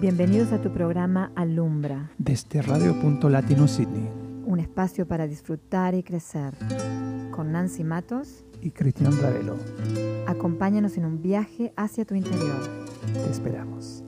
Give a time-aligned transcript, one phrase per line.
[0.00, 2.10] Bienvenidos a tu programa Alumbra.
[2.16, 4.08] Desde Radio Punto Latino Sydney.
[4.46, 6.54] Un espacio para disfrutar y crecer.
[7.30, 9.58] Con Nancy Matos y Cristian Ravelo.
[10.26, 12.86] Acompáñanos en un viaje hacia tu interior.
[13.12, 14.02] Te esperamos.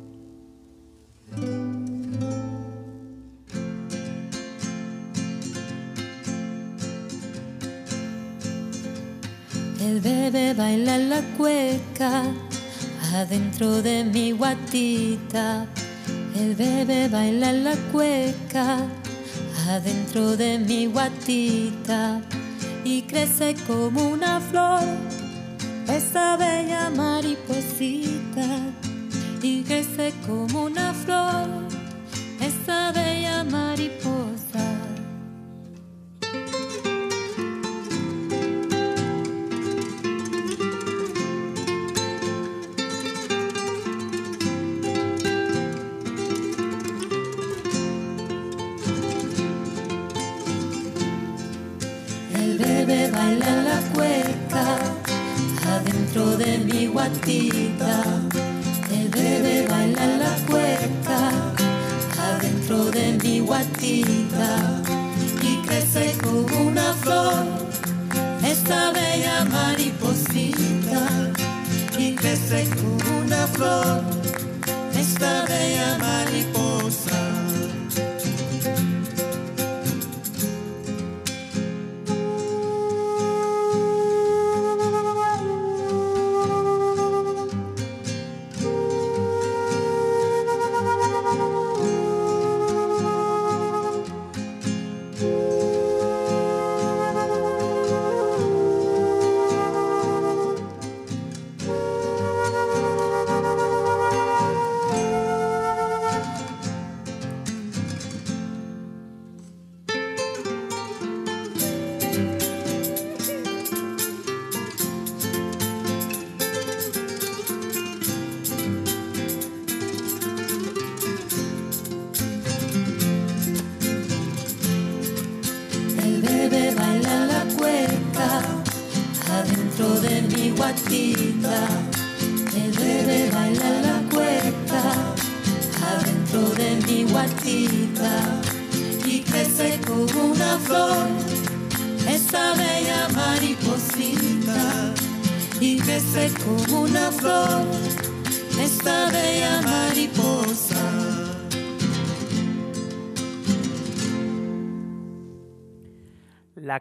[9.79, 12.32] El bebé baila la cueca
[13.14, 15.66] adentro de mi guatita.
[16.35, 18.79] El bebé baila la cueca
[19.68, 22.21] adentro de mi guatita
[22.85, 24.82] y crece como una flor,
[25.89, 28.49] esa bella mariposita
[29.43, 31.49] y crece como una flor,
[32.41, 34.41] esa bella mariposa.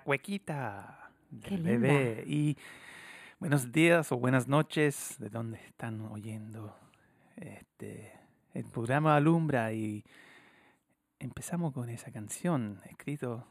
[0.04, 1.12] Cuequita
[1.44, 1.88] Qué del linda.
[1.88, 2.24] bebé.
[2.28, 2.58] Y
[3.40, 6.76] buenos días o buenas noches, de donde están oyendo
[7.36, 8.12] este
[8.54, 10.04] el programa Alumbra y
[11.20, 13.48] empezamos con esa canción escrito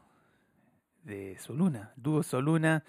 [1.03, 2.83] de Soluna, dúo Soluna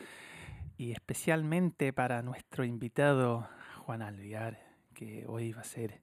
[0.76, 3.48] y especialmente para nuestro invitado
[3.78, 4.58] Juan Alviar,
[4.92, 6.02] que hoy va a ser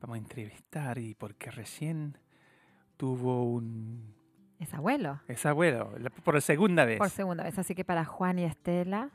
[0.00, 2.18] vamos a entrevistar y porque recién
[2.96, 4.19] tuvo un
[4.60, 5.18] Es abuelo.
[5.26, 5.90] es abuelo,
[6.22, 6.98] por segunda vez.
[6.98, 7.58] Por segunda vez.
[7.58, 9.08] Así que para Juan y Estela,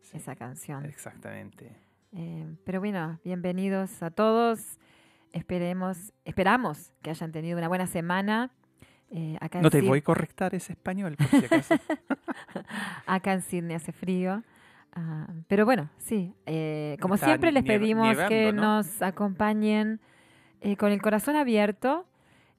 [0.00, 0.84] Sí, esa canción.
[0.84, 1.76] Exactamente.
[2.12, 4.78] Eh, pero bueno, bienvenidos a todos.
[5.32, 8.52] Esperemos, esperamos que hayan tenido una buena semana.
[9.10, 11.74] Eh, acá, No te voy a correctar ese español, por si acaso.
[13.06, 14.44] acá en Sydney hace frío.
[14.92, 16.32] Ah, pero bueno, sí.
[16.46, 20.00] eh, como Está siempre les pedimos que nos acompañen
[20.60, 22.06] eh, con el corazón abierto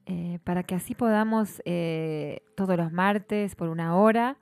[0.06, 4.38] eh, para que así podamos eh, todos los martes por una hora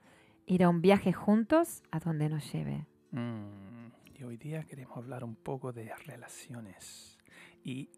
[0.47, 2.87] ir a un viaje juntos a donde nos lleve.
[3.13, 7.19] Mm, y hoy día queremos hablar un poco de relaciones
[7.65, 7.91] y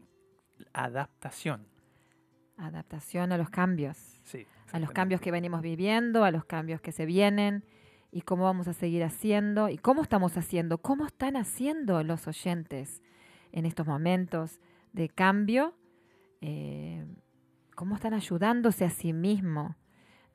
[0.73, 1.67] adaptación.
[2.57, 3.97] Adaptación a los cambios.
[4.25, 7.65] Sí, a los cambios que venimos viviendo, a los cambios que se vienen
[8.11, 13.01] y cómo vamos a seguir haciendo y cómo estamos haciendo, cómo están haciendo los oyentes
[13.53, 14.61] en estos momentos
[14.93, 15.75] de cambio,
[16.41, 17.07] eh,
[17.75, 19.75] cómo están ayudándose a sí mismos.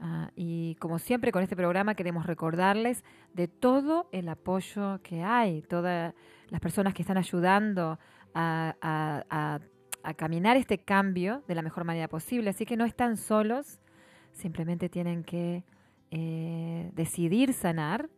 [0.02, 3.04] Ah, y como siempre con este programa queremos recordarles
[3.34, 6.14] de todo el apoyo que hay, todas
[6.48, 8.00] las personas que están ayudando
[8.34, 9.60] a,
[10.16, 12.50] caminar este cambio de la mejor manera posible.
[12.50, 13.80] Así que no están solos,
[14.32, 15.64] simplemente tienen que
[16.12, 18.10] eh, decidir sanar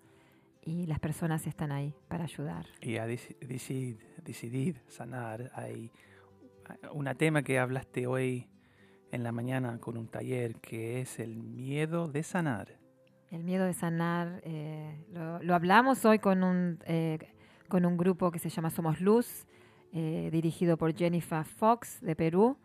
[0.61, 2.67] y las personas están ahí para ayudar.
[2.81, 5.91] Y a deci- decid- decidir sanar, hay
[6.93, 8.47] un tema que hablaste hoy
[9.11, 12.79] en la mañana con un taller que es el miedo de sanar.
[13.29, 17.19] El miedo de sanar, eh, lo, hablamos hoy con un, eh,
[17.67, 19.45] con un grupo que se llama Somos Luz,
[19.93, 22.57] eh, dirigido por Jennifer Fox de Perú.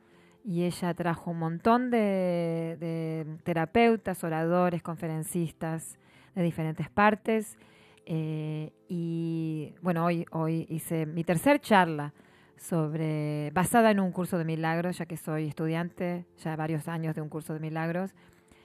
[0.44, 5.98] y ella trajo un montón de, de terapeutas, oradores, conferencistas
[6.36, 7.58] de diferentes partes.
[8.06, 12.12] y bueno, hoy, hoy hice mi tercer charla
[12.56, 17.22] sobre, basada en un curso de milagros, ya que soy estudiante ya varios años de
[17.22, 18.14] un curso de milagros.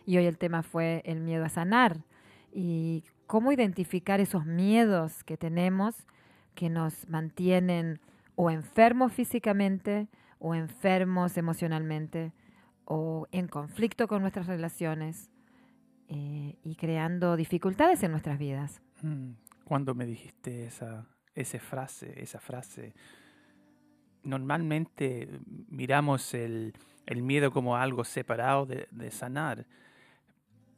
[0.06, 2.04] Y hoy el tema fue el miedo a sanar
[2.52, 6.06] y cómo identificar esos miedos que tenemos
[6.56, 8.00] que nos mantienen
[8.36, 10.08] o enfermos físicamente
[10.40, 12.34] o enfermos emocionalmente
[12.86, 15.30] o en conflicto con nuestras relaciones
[16.08, 18.82] eh, y creando dificultades en nuestras vidas.
[19.02, 19.32] Mm,
[19.64, 22.94] Cuando me dijiste esa, esa frase, esa frase,
[24.24, 25.28] normalmente
[25.70, 26.74] miramos el,
[27.06, 29.66] el miedo como algo separado de, de sanar,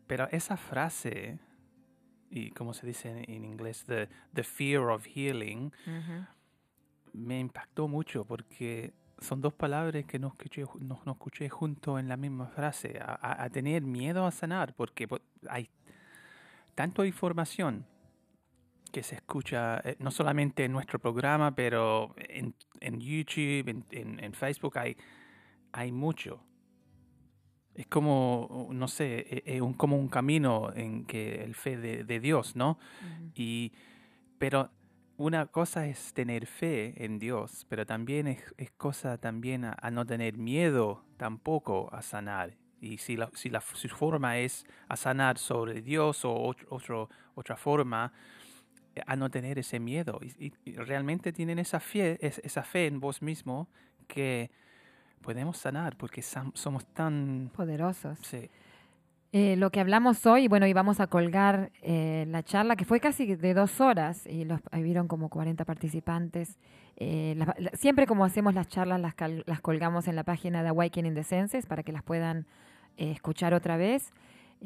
[0.07, 1.39] pero esa frase,
[2.29, 5.71] y como se dice en, en inglés, the, the fear of healing,
[7.13, 12.07] me impactó mucho porque son dos palabras que no escuché, no, no escuché junto en
[12.07, 15.69] la misma frase, a, a- a tener miedo a sanar, porque po- hay
[16.75, 17.85] tanta información
[18.93, 24.23] que se escucha eh, no solamente en nuestro programa, pero en, en YouTube, en, en-
[24.23, 24.95] en Facebook hay,
[25.73, 26.41] hay mucho.
[27.75, 32.03] Es como, no sé, e- e un, como un camino en que el fe de,
[32.03, 32.77] de Dios, ¿no?
[33.35, 33.73] Y,
[34.37, 34.69] pero
[35.17, 39.91] una cosa es tener fe en Dios, pero también es, es cosa también a, a
[39.91, 42.57] no tener miedo tampoco a sanar.
[42.81, 47.09] Y si la, si la su forma es a sanar sobre Dios o ot- otro,
[47.35, 48.13] otra forma,
[49.05, 50.19] a no tener ese miedo.
[50.39, 53.67] Y, realmente tienen esa fe, es- esa fe en vos mismo
[54.07, 54.51] que
[55.21, 57.49] podemos sanar porque somos tan...
[57.55, 58.19] Poderosos.
[58.21, 58.49] sí,
[59.31, 62.99] Eh, lo que hablamos hoy, bueno, y vamos a colgar eh, la charla, que fue
[62.99, 66.59] casi de dos horas, y los ahí vieron como 40 participantes.
[66.97, 70.61] Eh, la- la- siempre como hacemos las charlas, las, cal- las colgamos en la página
[70.61, 72.45] de Awakening the Senses para que las puedan
[72.97, 74.11] eh, escuchar otra vez.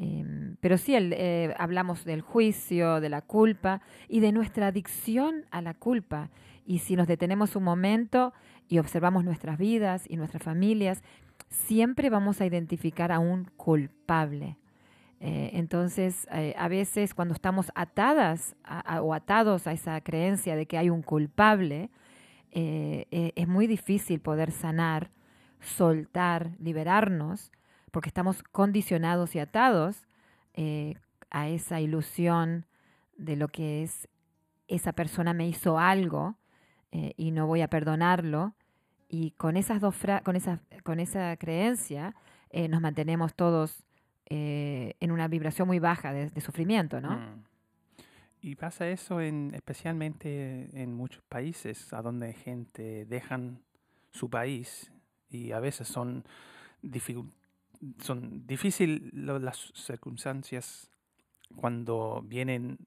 [0.00, 5.60] Em, pero sí, eh, hablamos del juicio, de la culpa y de nuestra adicción a
[5.60, 6.30] la culpa.
[6.64, 8.32] Y si nos detenemos un momento
[8.68, 11.02] y observamos nuestras vidas y nuestras familias,
[11.48, 14.56] siempre vamos a identificar a un culpable.
[15.20, 18.54] Eh, entonces, eh, a veces cuando estamos atadas
[19.02, 21.90] o atados a esa creencia de que hay un culpable,
[22.50, 25.10] es muy difícil poder sanar,
[25.60, 27.52] soltar, liberarnos,
[27.90, 30.06] porque estamos condicionados y atados
[30.54, 30.94] eh,
[31.30, 32.66] a esa ilusión
[33.16, 34.08] de lo que es
[34.68, 36.36] esa persona me hizo algo
[36.92, 38.54] eh, y no voy a perdonarlo.
[39.08, 42.14] Y con esas dos fra- con esa, con esa creencia
[42.50, 43.84] eh, nos mantenemos todos
[44.30, 47.12] en una vibración muy baja de, sufrimiento, ¿no?
[47.16, 47.44] Mm.
[48.42, 53.62] Y pasa eso en, especialmente en muchos países a donde gente dejan
[54.10, 54.92] su país
[55.30, 56.24] y a veces son,
[56.82, 57.30] dificu-
[58.00, 60.90] son difíciles las circunstancias
[61.56, 62.78] cuando vienen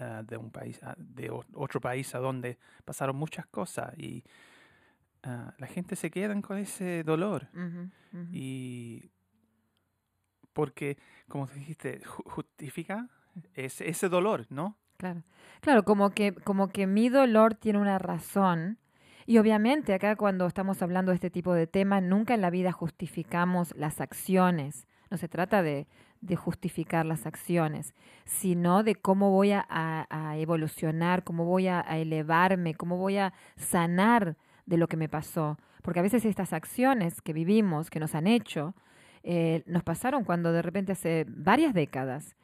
[0.00, 4.24] ah, de un país a- de otro país a donde pasaron muchas cosas y
[5.22, 7.48] ah, la gente se quedan con ese dolor.
[8.32, 9.10] Y
[10.52, 10.96] porque
[11.28, 13.08] como dijiste ju- justifica
[13.54, 15.22] ese, ese dolor no Claro,
[15.60, 18.78] claro, como que, como que mi dolor tiene una razón.
[19.28, 22.72] Y obviamente acá cuando estamos hablando de este tipo de temas, nunca en la vida
[22.72, 24.86] justificamos las acciones.
[25.10, 25.86] No se trata de,
[26.22, 27.92] de justificar las acciones,
[28.24, 33.34] sino de cómo voy a, a- evolucionar, cómo voy a, a elevarme, cómo voy a
[33.56, 35.58] sanar de lo que me pasó.
[35.82, 38.74] Porque a veces estas acciones que vivimos, que nos han hecho,
[39.24, 42.34] eh, nos pasaron cuando de repente hace varias décadas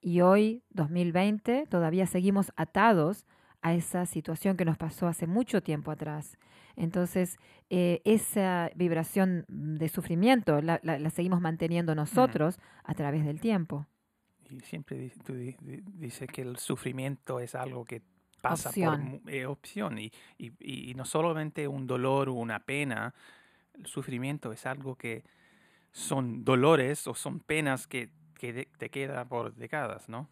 [0.00, 3.26] y hoy, 2020, todavía seguimos atados
[3.62, 6.36] a esa situación que nos pasó hace mucho tiempo atrás.
[6.76, 7.36] Entonces,
[7.70, 13.86] eh, esa vibración de sufrimiento la, la- la seguimos manteniendo nosotros a través del tiempo.
[14.50, 18.02] y siempre tú di- di- dices que el sufrimiento es algo que
[18.42, 18.90] pasa Opción.
[18.90, 20.52] por mu- eh, opción y, y,
[20.90, 23.14] y no solamente un dolor o una pena
[23.78, 25.24] el sufrimiento es algo que
[25.92, 30.28] son dolores o son penas que, que te quedan por décadas no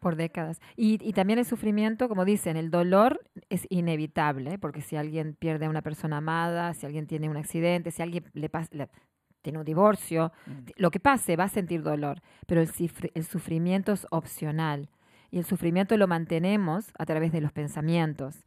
[0.00, 0.60] Por décadas.
[0.76, 5.66] Y, y también el sufrimiento, como dicen, el dolor es inevitable, porque si alguien pierde
[5.66, 8.88] a una persona amada, si alguien tiene un accidente, si alguien le pasa, le-
[9.42, 10.50] tiene un divorcio, Mm.
[10.76, 12.70] lo que pase va a sentir dolor, pero el,
[13.14, 14.88] el sufrimiento es opcional.
[15.30, 18.44] Y el sufrimiento lo mantenemos a través de los pensamientos,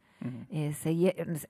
[0.50, 0.72] eh,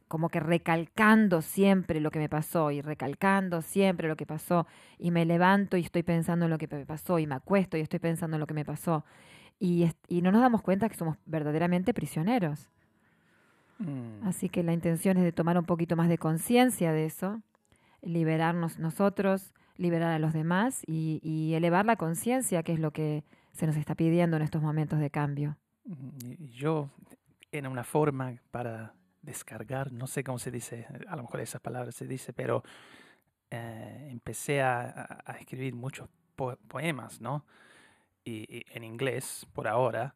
[0.08, 4.66] como que recalcando siempre lo que me pasó y recalcando siempre lo que pasó.
[4.98, 7.80] Y me levanto y estoy pensando en lo que me pasó y me acuesto y
[7.80, 9.04] estoy pensando en lo que me pasó.
[9.58, 12.68] Y, y no nos damos cuenta que somos verdaderamente prisioneros.
[13.78, 14.26] Mm.
[14.26, 17.42] Así que la intención es de tomar un poquito más de conciencia de eso,
[18.02, 23.24] liberarnos nosotros, liberar a los demás y, y elevar la conciencia, que es lo que
[23.52, 25.56] se nos está pidiendo en estos momentos de cambio.
[25.84, 26.90] Mm, Yo,
[27.52, 31.94] en una forma para descargar, no sé cómo se dice, a lo mejor esas palabras
[31.94, 32.62] se dice, pero
[33.50, 37.44] eh, empecé a, a- a escribir muchos po- poemas, ¿no?
[38.24, 40.14] Y, en inglés, por ahora,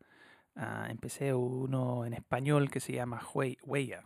[0.57, 4.03] ah, empecé uno en español que se llama Hue- Huella.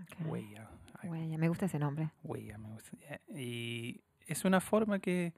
[0.00, 0.26] Ok.
[0.26, 0.70] Huella.
[1.04, 2.10] Huella, me gusta ese nombre.
[2.22, 2.96] Huella, me gusta.
[3.34, 5.34] Y es una forma que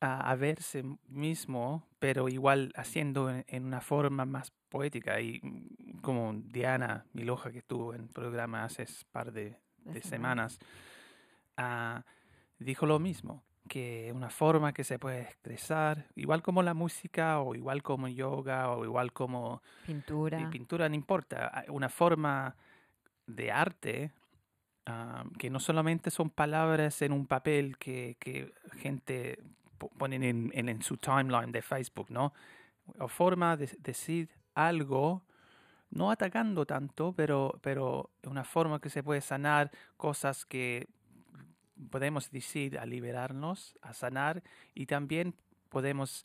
[0.00, 5.20] a, a verse mismo, pero igual haciendo en, en una forma más poética.
[5.20, 10.02] Y mm, como Diana Miloja, que estuvo en el programa hace par de, de de
[10.02, 10.48] semana.
[10.48, 10.58] semanas,
[11.56, 12.04] ah,
[12.58, 17.54] dijo lo mismo, que una forma que se puede expresar, igual como la música, o
[17.54, 20.40] igual como yoga, o igual como Pintura.
[20.40, 22.56] y pintura no importa, hay una forma
[23.26, 24.12] de arte
[24.86, 29.38] ah, que no solamente son palabras en un papel que, que gente
[29.78, 32.32] po- ponen en, en, en su timeline de Facebook, ¿no?
[32.98, 35.22] O forma de decir algo,
[35.90, 40.86] no atacando tanto, pero, pero una forma que se puede sanar cosas que
[41.90, 44.42] podemos decir a liberarnos, a sanar,
[44.74, 45.34] y también
[45.68, 46.24] podemos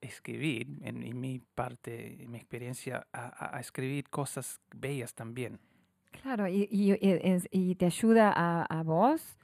[0.00, 5.58] escribir, en, en mi parte, en mi experiencia, a, a- escribir cosas bellas también.
[6.22, 9.36] Claro, y, y- y y te ayuda a, a vos.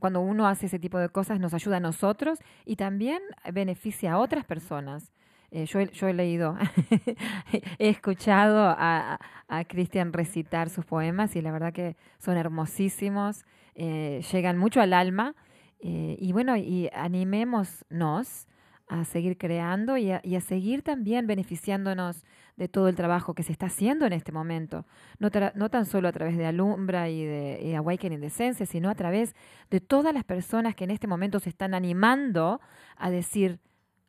[0.00, 3.20] Cuando uno hace ese tipo de cosas, nos ayuda a nosotros y también
[3.52, 5.12] beneficia a otras personas.
[5.50, 6.56] Eh, yo, yo he leído,
[7.78, 9.18] he escuchado a-
[9.48, 13.44] a Cristian recitar sus poemas y la verdad que son hermosísimos,
[13.78, 15.34] eh, llegan mucho al alma.
[15.80, 18.46] eh, y bueno, y animémonos
[18.90, 22.24] a seguir creando y a, y a seguir también beneficiándonos
[22.56, 24.86] de todo el trabajo que se está haciendo en este momento
[25.18, 28.64] no, tra- no tan solo a través de Alumbra y de y Awakening de Esencia,
[28.66, 29.34] sino a través
[29.70, 32.60] de todas las personas que en este momento se están animando
[32.96, 33.60] a decir,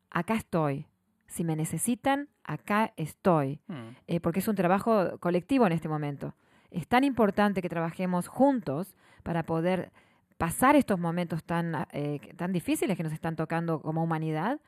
[0.10, 0.88] acá estoy,
[1.28, 6.34] si me necesitan, acá estoy, Mm, Eh, porque es un trabajo colectivo en este momento.
[6.72, 9.92] Es tan importante que trabajemos juntos para poder
[10.38, 14.60] pasar estos momentos tan, eh, tan difíciles que nos están tocando como humanidad,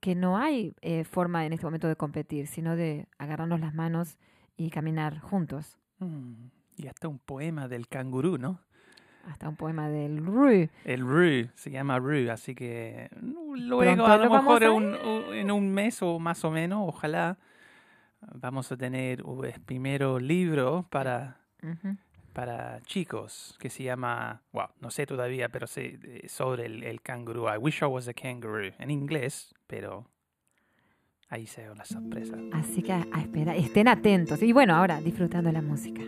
[0.00, 4.18] que no hay eh, forma en este momento de competir, sino de agarrarnos las manos
[4.56, 5.78] y caminar juntos.
[5.98, 6.32] mm.
[6.76, 8.58] Y hasta un poema del cangurú, ¿no?
[9.30, 10.68] Hasta un poema del Rui.
[10.84, 14.94] El Ru, se llama Ru, así que mm, luego a lo mejor a un-
[15.28, 17.38] un- en un mes o más o menos, ojalá,
[18.34, 21.38] vamos a tener un primero libro para.
[22.34, 24.42] Para chicos que se llama,
[24.80, 27.46] no sé todavía, pero sé eh, sobre el, el canguro.
[27.52, 30.06] I wish I was a kangaroo, en inglés, pero
[31.30, 32.36] ahí se ve la sorpresa.
[32.52, 34.42] Así que a, a esperar, estén atentos.
[34.42, 36.02] Y bueno, ahora disfrutando la música.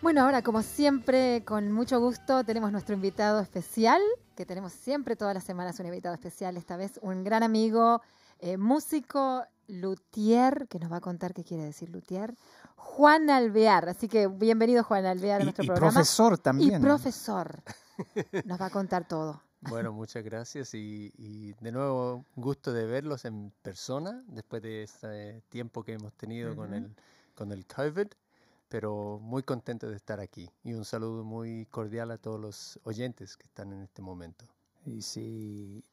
[0.00, 4.00] Bueno, ahora como siempre, con mucho gusto, tenemos nuestro invitado especial,
[4.36, 8.00] que tenemos siempre todas las semanas un invitado especial, esta vez un gran amigo,
[8.38, 12.34] eh, músico, luthier, que nos va a contar qué quiere decir luthier,
[12.76, 13.88] Juan Alvear.
[13.88, 15.92] Así que bienvenido Juan Alvear a Y, nuestro y programa.
[15.92, 16.80] profesor también.
[16.80, 17.62] Y profesor.
[18.44, 19.42] Nos va a contar todo.
[19.62, 24.84] Bueno, muchas gracias y, y de nuevo un gusto de verlos en persona después de
[24.84, 26.94] este tiempo que hemos tenido con, el,
[27.34, 28.06] con el COVID,
[28.68, 33.36] pero muy contento de estar aquí y un saludo muy cordial a todos los oyentes
[33.36, 34.44] que están en este momento.
[34.84, 35.84] Y sí,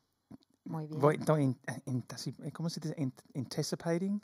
[0.66, 1.00] Muy bien.
[1.00, 2.96] voy, in- anteci- ¿cómo se dice?
[2.98, 4.22] Ant- anticipating.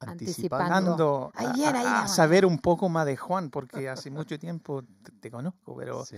[0.00, 0.74] Anticipando.
[0.74, 4.82] Ando Ahí a- ahí a, saber un poco más de Juan, porque hace mucho tiempo
[5.02, 6.16] te, te conozco, pero Sí,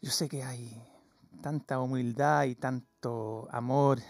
[0.00, 0.82] yo sé que hay
[1.42, 4.00] tanta humildad y tanto amor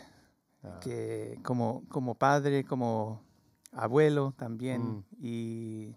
[0.62, 3.20] ah, que como, como padre, como
[3.72, 4.99] abuelo también.
[4.99, 5.05] Mm.
[5.18, 5.96] Y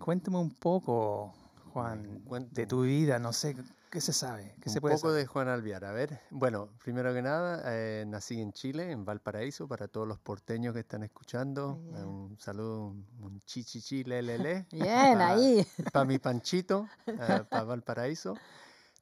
[0.00, 1.34] cuéntame un poco,
[1.72, 3.56] Juan, de tu vida, no sé,
[3.90, 4.54] ¿qué se sabe?
[4.60, 5.22] ¿Qué se un puede poco saber?
[5.22, 5.84] de Juan Alviar.
[5.84, 10.18] A ver, bueno, primero que nada, eh, nací en Chile, en Valparaíso, para todos los
[10.18, 11.78] porteños que están escuchando.
[11.88, 12.04] Eh, bien.
[12.04, 14.66] un saludo, un, chichichi, lelele.
[14.72, 15.66] Bien, ahí.
[15.92, 18.34] para mi panchito, para Valparaíso.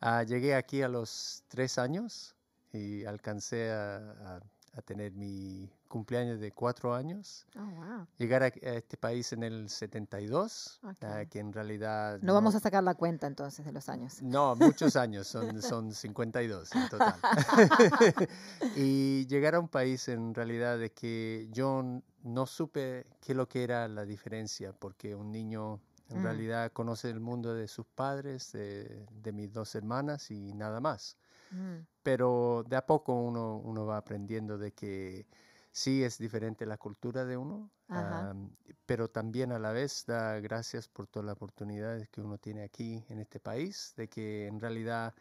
[0.00, 2.34] Ah, llegué aquí a los tres años
[2.72, 3.96] y alcancé a,
[4.36, 4.40] a-
[4.76, 7.46] a tener mi cumpleaños de cuatro años.
[7.56, 8.06] Oh, wow.
[8.18, 10.96] Llegar a, a este país en el 72, Ok.
[11.02, 12.18] ah, que en realidad...
[12.22, 14.20] No vamos a sacar la cuenta entonces de los años.
[14.22, 17.14] No, muchos años, son, son 52 en total.
[18.76, 21.82] y llegar a un país en realidad de que yo
[22.22, 26.22] no supe qué lo que era la diferencia, porque un niño en Mm.
[26.22, 31.16] realidad conoce el mundo de sus padres, de, de mis dos hermanas y nada más.
[31.54, 35.26] Mm, Pero de a poco uno, uno va aprendiendo de que
[35.72, 38.50] sí es diferente la cultura de uno, am,
[38.86, 43.04] pero también a la vez da gracias por todas las oportunidades que uno tiene aquí
[43.08, 45.14] en este país, de que en realidad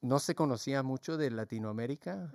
[0.00, 2.32] no se conocía mucho de Latinoamérica.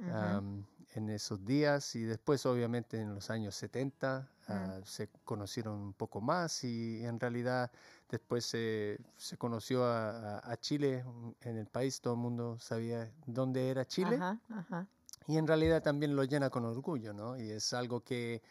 [0.93, 6.19] En esos días y después obviamente en los años 70 ah, se conocieron un poco
[6.21, 7.71] más y en realidad
[8.09, 11.03] después se, se conoció a, a- Chile
[11.41, 14.87] en el país, todo el mundo sabía dónde era Chile Ajá, ajá.
[15.27, 17.37] y en realidad también lo llena con orgullo, ¿no?
[17.37, 18.41] Y es algo que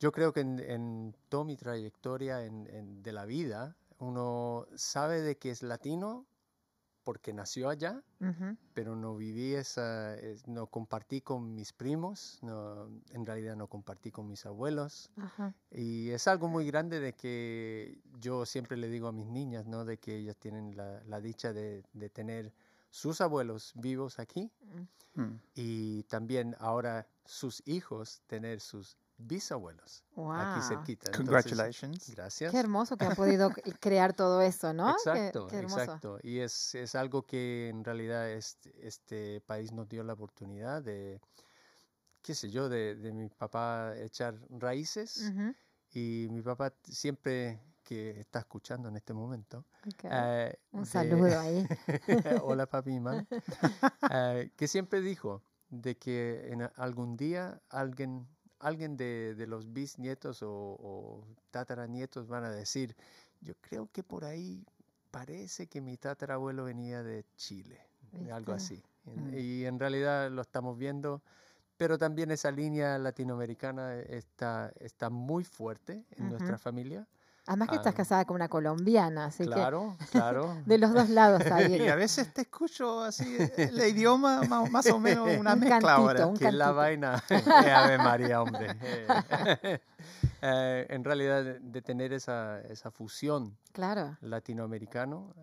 [0.00, 5.20] yo creo que en, en toda mi trayectoria en- en- de la vida, uno sabe
[5.20, 6.26] de que es latino
[7.04, 8.02] porque nació allá,
[8.74, 14.10] pero no viví esa, es- no compartí con mis primos, no, en realidad no compartí
[14.10, 15.10] con mis abuelos.
[15.70, 19.84] Y es algo muy grande de que yo siempre le digo a mis niñas, ¿no?
[19.84, 22.52] De que ellas tienen la, la dicha de, de tener
[22.90, 24.50] sus abuelos vivos aquí
[25.14, 25.22] Mm.
[25.22, 25.40] Mm.
[25.56, 30.62] y también ahora sus hijos tener sus bisabuelos aquí Wow.
[30.68, 31.10] cerquita.
[31.10, 32.10] Entonces, Congratulations.
[32.14, 32.50] gracias.
[32.52, 34.86] Qué hermoso que han podido crear todo eso, ¿no?
[34.86, 34.92] Qué-
[35.28, 35.80] Exacto, qué, hermoso.
[35.82, 36.18] exacto.
[36.22, 41.20] Y es, es algo que en realidad este, este país nos dio la oportunidad de,
[42.22, 45.30] qué sé yo, de, de mi papá echar raíces.
[45.32, 45.54] Ujú,
[45.92, 49.64] Y mi papá siempre que está escuchando en este momento.
[49.86, 50.04] ok.
[50.04, 51.66] eh, Un de- saludo ahí.
[52.44, 53.26] Hola papi y mami.
[54.10, 58.28] Eh, que siempre dijo de que en algún día alguien,
[58.60, 62.94] alguien de, de los bisnietos o, o tataranietos van a decir,
[63.40, 64.64] yo creo que por ahí
[65.10, 67.80] parece que mi tatarabuelo venía de Chile,
[68.32, 68.74] algo ¿Viste?
[68.74, 68.82] así.
[69.04, 69.34] Mm.
[69.34, 71.22] Y en realidad lo estamos viendo,
[71.76, 77.08] pero también esa línea latinoamericana está, está muy fuerte en nuestra familia.
[77.46, 80.54] Además que estás ah, casada con una colombiana, así Claro, claro.
[80.64, 81.74] que de los dos lados ahí.
[81.82, 85.80] Y a veces te escucho así, el idioma más, más o menos una Un mezcla
[85.80, 86.26] cantito, ahora.
[86.26, 88.76] un que es la vaina Eh, Ave María, hombre.
[90.42, 94.16] Eh, en realidad, de, tener esa, esa fusión Claro.
[94.20, 95.34] latinoamericano,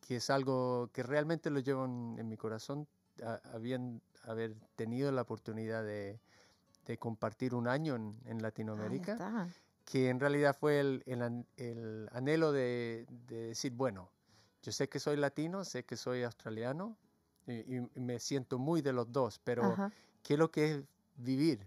[0.00, 2.86] que es algo que realmente lo llevo en, en mi corazón,
[3.24, 6.20] ah, habían, haber tenido la oportunidad de,
[6.86, 9.46] de compartir un año en, en Ahí Latinoamérica, está.
[9.84, 14.10] Que en realidad fue el, el an- el anhelo de, de decir, bueno,
[14.62, 16.96] yo sé que soy latino, sé que soy australiano,
[17.46, 19.92] y, y me siento muy de los dos, pero Ajá,
[20.22, 20.84] qué es lo que es
[21.16, 21.66] vivir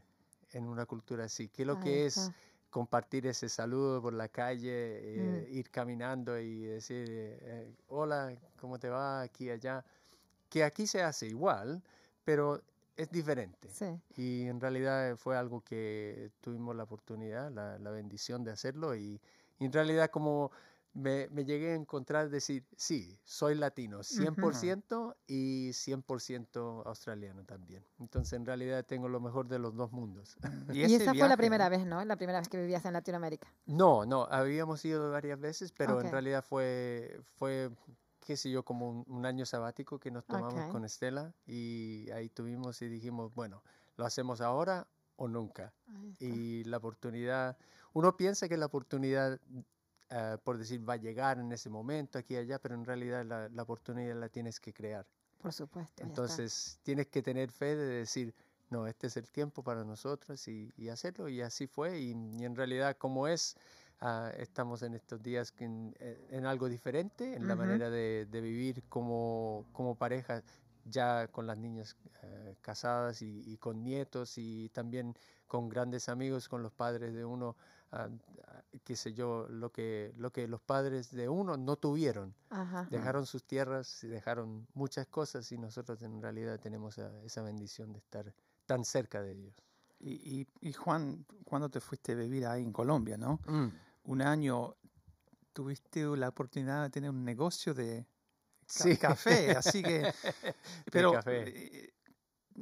[0.51, 2.31] en una cultura así, qué es lo ahí que es
[2.69, 5.49] compartir ese saludo por la calle, eh, Mm.
[5.51, 9.83] ir caminando y decir, eh, eh, hola, ¿cómo te va aquí, allá?
[10.49, 11.83] Que aquí se hace igual,
[12.23, 12.61] pero
[12.95, 13.69] es diferente.
[13.69, 13.99] Sí.
[14.15, 19.21] Y en realidad fue algo que tuvimos la oportunidad, la, la bendición de hacerlo y,
[19.59, 20.51] y en realidad como
[20.95, 27.83] me, me llegué a encontrar decir, sí, soy latino, 100% y 100% australiano también.
[27.99, 30.37] Entonces, en realidad tengo lo mejor de los dos mundos.
[30.73, 32.03] Y, esa fue la primera vez, ¿no?
[32.05, 33.47] La primera vez que vivías en Latinoamérica.
[33.65, 37.69] No, no, habíamos ido varias veces, pero en realidad fue, fue
[38.25, 42.81] qué sé yo, como un, año sabático que nos tomamos con Estela y ahí tuvimos
[42.81, 43.63] y dijimos, bueno,
[43.95, 45.73] ¿lo hacemos ahora o nunca?
[46.19, 47.55] Y la oportunidad,
[47.93, 49.39] uno piensa que la oportunidad,
[50.09, 53.23] eh, por decir, va a llegar en ese momento, aquí y allá, pero en realidad
[53.23, 55.05] la, oportunidad la tienes que crear.
[55.37, 56.01] Por supuesto.
[56.01, 58.33] Entonces tienes que tener fe de decir,
[58.71, 61.29] no, este es el tiempo para nosotros y, hacerlo.
[61.29, 61.99] Y así fue.
[61.99, 63.55] Y, y, en realidad, como es,
[64.01, 69.65] Ah, estamos en estos días eh, en, algo diferente, en la manera de, vivir como,
[69.71, 70.43] como, pareja,
[70.83, 75.15] ya con las niñas eh, casadas y, con nietos y también
[75.47, 77.55] con grandes amigos, con los padres de uno,
[77.93, 82.35] uh, qué sé yo, lo que, lo que los padres de uno no tuvieron.
[82.89, 87.99] Dejaron sus tierras y dejaron muchas cosas y nosotros en realidad tenemos esa bendición de
[87.99, 88.33] estar
[88.65, 89.55] tan cerca de ellos.
[89.99, 93.39] Y, y, Juan, cuando te fuiste a vivir ahí en Colombia, ¿no?
[93.47, 93.69] Mm.
[94.05, 94.75] Un año
[95.53, 98.07] tuviste la oportunidad de tener un negocio de
[98.99, 100.11] café, así que...
[100.91, 101.95] pero eh,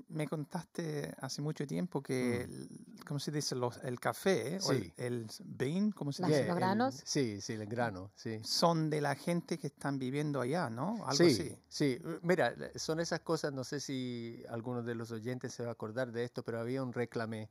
[0.09, 3.05] me contaste hace mucho tiempo que, mm.
[3.05, 3.55] ¿cómo se dice?
[3.83, 6.47] el café, el, el, bean, ¿cómo se dice?
[6.47, 7.01] ¿Los granos?
[7.05, 8.39] sí, sí, el grano, sí.
[8.43, 11.05] Son de la gente que están viviendo allá, ¿no?
[11.05, 11.59] Algo sí, así.
[11.67, 11.99] sí.
[12.21, 16.11] Mira, son esas cosas, no sé si alguno de los oyentes se va a acordar
[16.11, 17.49] de esto, pero había un reclame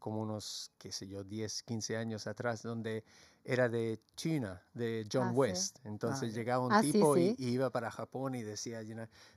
[0.00, 3.04] como unos, qué sé yo, 10, 15 años atrás, donde
[3.44, 5.78] era de China, de John ah, West.
[5.84, 8.80] Entonces ah, llegaba un ah, tipo Y, iba para Japón y decía,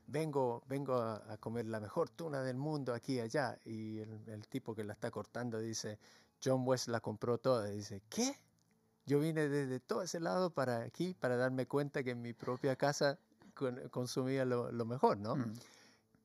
[0.08, 3.60] vengo, vengo a, comer la mejor tuna del mundo aquí y allá.
[3.65, 5.99] Y el, tipo que la está cortando dice,
[6.43, 7.71] John West la compró toda.
[7.71, 8.36] Y dice, ¿qué?
[9.06, 12.76] Yo vine desde todo ese lado para aquí para darme cuenta que en mi propia
[12.76, 13.19] casa
[13.91, 15.36] consumía lo, mejor, ¿no?
[15.36, 15.54] Mm.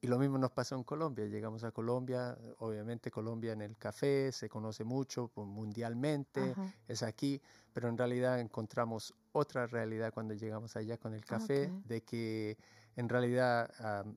[0.00, 1.26] Y lo mismo nos pasó en Colombia.
[1.26, 6.54] Llegamos a Colombia, obviamente Colombia en el café se conoce mucho mundialmente,
[6.86, 7.40] es aquí,
[7.72, 12.56] pero en realidad encontramos otra realidad cuando llegamos allá con el café, de que
[12.94, 13.70] en realidad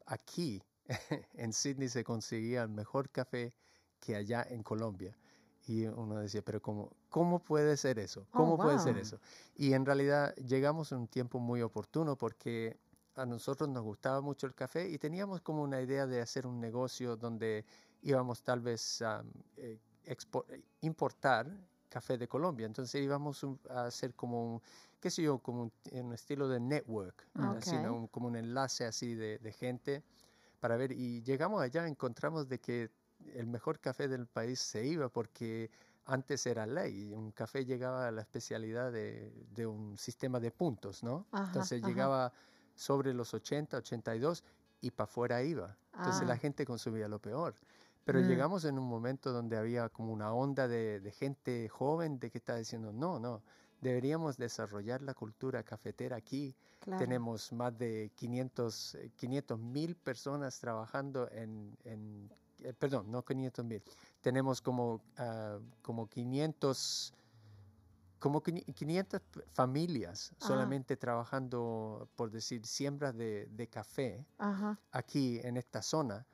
[0.06, 0.62] aquí
[1.34, 3.54] en Sydney se conseguía el mejor café
[4.00, 5.18] que allá en Colombia.
[5.68, 8.28] Y uno decía, pero ¿cómo, cómo puede ser eso?
[8.32, 9.20] Oh, ¿Cómo puede ser eso?
[9.56, 12.80] Y en realidad llegamos en un tiempo muy oportuno porque
[13.22, 16.60] a nosotros nos gustaba mucho el café y teníamos como una idea de hacer un
[16.60, 17.66] negocio donde
[18.02, 19.24] íbamos tal vez a
[19.58, 19.80] eh,
[20.82, 21.48] importar
[21.88, 22.66] café de Colombia.
[22.66, 24.62] Entonces íbamos a hacer como un,
[25.00, 27.28] qué sé yo, como un, un estilo de network,
[28.12, 30.04] como un enlace así de, de, gente
[30.60, 30.92] para ver.
[30.94, 32.90] Y llegamos allá, encontramos de que
[33.36, 35.70] el mejor café del país se iba porque
[36.06, 37.14] antes era ley.
[37.14, 41.28] Un café llegaba a la especialidad de, de un sistema de puntos, ¿no?
[41.34, 42.32] Entonces llegaba
[42.82, 44.44] sobre los 80, 82
[44.82, 45.78] y para afuera iba.
[45.96, 46.38] Entonces la ah.
[46.38, 47.54] gente consumía lo peor.
[48.04, 48.24] Pero mm.
[48.28, 52.56] llegamos en un momento donde había como una onda de, gente joven de que está
[52.56, 53.44] diciendo, no, no,
[53.82, 56.56] deberíamos desarrollar la cultura cafetera aquí.
[56.98, 58.98] Tenemos más de 500
[59.60, 61.78] mil personas trabajando en,
[62.64, 63.84] eh, perdón, no 500 mil,
[64.22, 67.14] tenemos como, uh, como 500
[68.22, 69.20] como 500
[69.52, 70.48] familias ah.
[70.48, 74.26] solamente trabajando, por decir, siembras de, café
[74.92, 76.26] aquí en esta zona.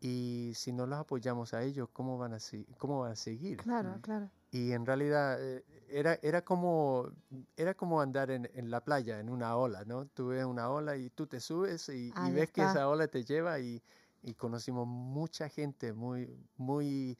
[0.00, 2.38] Y si no los apoyamos a ellos, ¿cómo van a,
[2.78, 3.58] cómo van a seguir?
[3.58, 4.30] Claro, claro.
[4.50, 7.10] Y en realidad eh, era, era, como,
[7.56, 10.06] era como andar en, la playa, en una ola, ¿no?
[10.06, 13.58] Tú ves una ola y tú te subes y, ves que esa ola te lleva
[13.60, 13.82] y,
[14.22, 17.18] y conocimos mucha gente muy, muy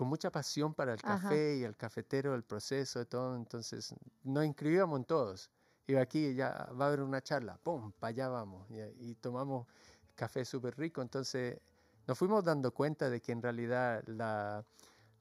[0.00, 3.36] con mucha pasión para el café y el cafetero, el proceso, todo.
[3.36, 5.50] Entonces nos inscribíamos en todos.
[5.86, 7.92] Y aquí ya va a haber una charla, ¡pum!
[7.92, 8.66] Para allá vamos.
[8.98, 9.66] Y, tomamos
[10.14, 11.02] café súper rico.
[11.02, 11.60] Entonces
[12.06, 14.64] nos fuimos dando cuenta de que en realidad la,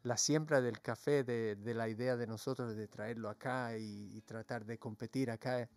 [0.03, 4.63] la siembra del café, de, de, la idea de nosotros de traerlo acá y, tratar
[4.63, 5.67] de competir acá,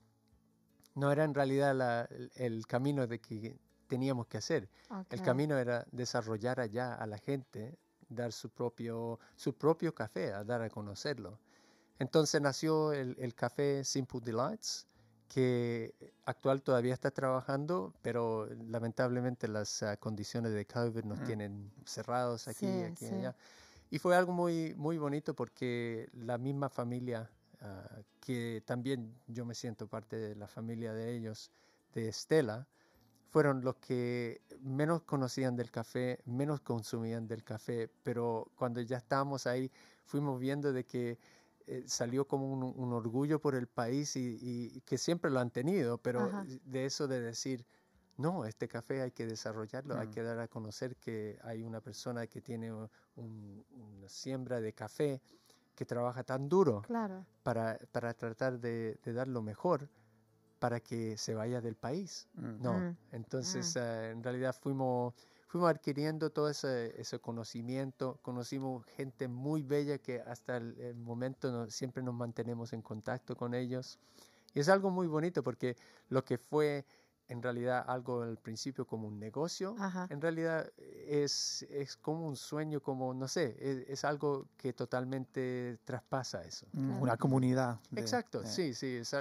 [0.95, 4.69] no era en realidad el, camino de que teníamos que hacer.
[5.11, 7.77] El camino era desarrollar allá a la gente
[8.14, 11.38] dar su propio, su propio café, a dar a conocerlo.
[11.98, 14.87] Entonces nació el, café Simple Delights,
[15.29, 15.94] que
[16.25, 22.66] actual todavía está trabajando, pero lamentablemente las ah, condiciones de COVID nos tienen cerrados aquí,
[22.66, 23.37] aquí y allá.
[23.88, 29.55] Y fue algo muy, muy bonito porque la misma familia, ah, que también yo me
[29.55, 31.51] siento parte de la familia de ellos,
[31.94, 32.66] de Estela,
[33.33, 39.47] fueron los que menos conocían del café, menos consumían del café, pero cuando ya estábamos
[39.47, 39.71] ahí
[40.05, 41.18] fuimos viendo de que
[41.66, 44.38] eh, salió como un, un orgullo por el país y,
[44.77, 46.45] y que siempre lo han tenido, pero Ajá.
[46.47, 47.64] de eso de decir,
[48.18, 52.27] no, este café hay que desarrollarlo, hay que dar a conocer que hay una persona
[52.27, 55.23] que tiene un- una siembra de café
[55.75, 57.25] que trabaja tan duro Claro.
[57.42, 59.88] para, para tratar de, de dar lo mejor
[60.62, 62.29] para que se vaya del país.
[62.35, 62.62] Mm.
[62.62, 65.12] No, Mm, entonces eh, en realidad fuimos,
[65.48, 71.51] fuimos adquiriendo todo ese, ese conocimiento, conocimos gente muy bella que hasta el, el momento
[71.51, 73.98] no- siempre nos mantenemos en contacto con ellos.
[74.55, 75.77] Y es algo muy bonito porque
[76.11, 76.85] lo que fue
[77.27, 80.07] en realidad algo al principio como un negocio, Ajá.
[80.11, 85.79] en realidad es, es como un sueño, como, no sé, es, es algo que totalmente
[85.85, 86.66] traspasa eso.
[86.72, 87.01] Mm.
[87.03, 87.81] Una comunidad.
[87.90, 89.16] de- Exacto, eh, sí, sí, es,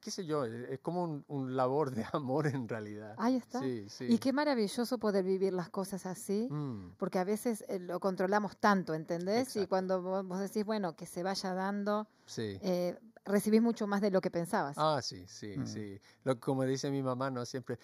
[0.00, 3.14] qué sé yo, e- es como un, un labor de amor en realidad.
[3.18, 3.60] Ahí está.
[3.60, 4.04] Sí, sí.
[4.08, 6.48] Y qué maravilloso poder vivir las cosas así.
[6.50, 9.56] Mm, Porque a veces eh, lo controlamos tanto, ¿entendés?
[9.56, 12.58] Y cuando vo- vos decís, bueno, que se vaya dando, sí.
[12.62, 14.76] eh, recibís mucho más de lo que pensabas.
[14.78, 15.66] Ah, sí, sí, Mm.
[15.66, 16.00] sí.
[16.24, 17.78] Lo, como dice mi mamá, no siempre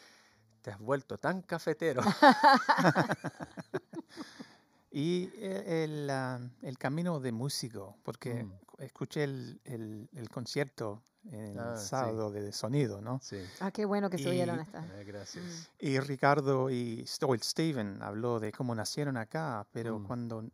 [0.63, 2.01] te has vuelto tan cafetero.
[4.97, 8.53] Y eh, el, ah, el camino de músico, porque Mm.
[8.79, 11.89] escuché el, el- el concierto el Ah, sí.
[11.89, 13.21] sábado de sonido, ¿no?
[13.23, 14.85] sí, Ah, qué bueno que oyeron estas.
[14.91, 15.71] eh, gracias.
[15.79, 20.05] Y Ricardo y St- o el Steven habló de cómo nacieron acá, pero Mm.
[20.07, 20.45] cuando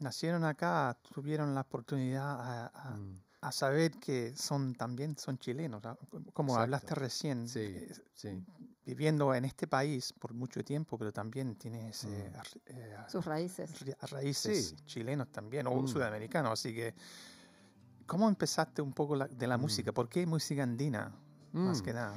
[0.00, 5.82] nacieron acá tuvieron la oportunidad a, a- Mm, a saber que son también son chilenos,
[5.82, 5.96] ¿no?
[6.32, 6.62] como Exacto.
[6.62, 8.44] hablaste recién, Sí, eh, sí.
[8.84, 12.34] viviendo en este país por mucho tiempo, pero también tiene ese, Mm.
[12.66, 13.70] eh, Sus raíces.
[13.86, 14.76] ra- raíces Sí.
[14.86, 15.86] chilenos también, o Mm.
[15.86, 16.94] sudamericanos, así que
[18.08, 19.60] ¿cómo empezaste un poco la- de la Mm.
[19.60, 19.92] música?
[19.92, 21.12] ¿Por qué música andina?
[21.52, 21.84] Más Mm.
[21.84, 22.14] que nada.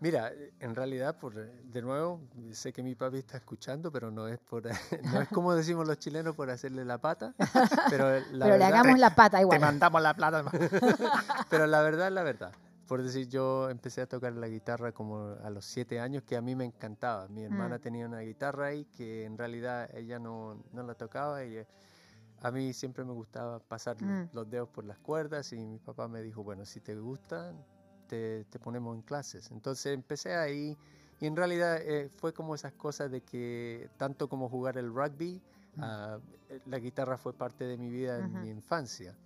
[0.00, 4.38] Mira, en realidad, por, de nuevo, sé que mi papi está escuchando, pero no es
[4.40, 4.64] por,
[5.20, 7.34] no es como decimos los chilenos por hacerle la pata,
[7.90, 9.60] pero la Pero le verdad, hagamos la pata Te igual.
[9.60, 10.44] mandamos la plata.
[11.50, 12.52] pero la verdad es la verdad.
[12.88, 16.42] Por decir, yo empecé a tocar la guitarra como a los siete años, que a
[16.42, 17.28] mí me encantaba.
[17.28, 17.80] Mi hermana Mm.
[17.80, 21.66] tenía una guitarra ahí que en realidad ella no, no la tocaba y eh,
[22.42, 24.28] a mí siempre me gustaba pasar Mm.
[24.32, 27.54] los dedos por las cuerdas y mi papá me dijo, bueno, si te gusta,
[28.08, 29.50] te, te ponemos en clases.
[29.50, 30.76] Entonces empecé ahí
[31.20, 35.40] y en realidad eh, fue como esas cosas de que tanto como jugar el rugby,
[35.74, 35.80] Mm.
[35.84, 36.20] ah,
[36.66, 39.16] la guitarra fue parte de mi vida en mi infancia.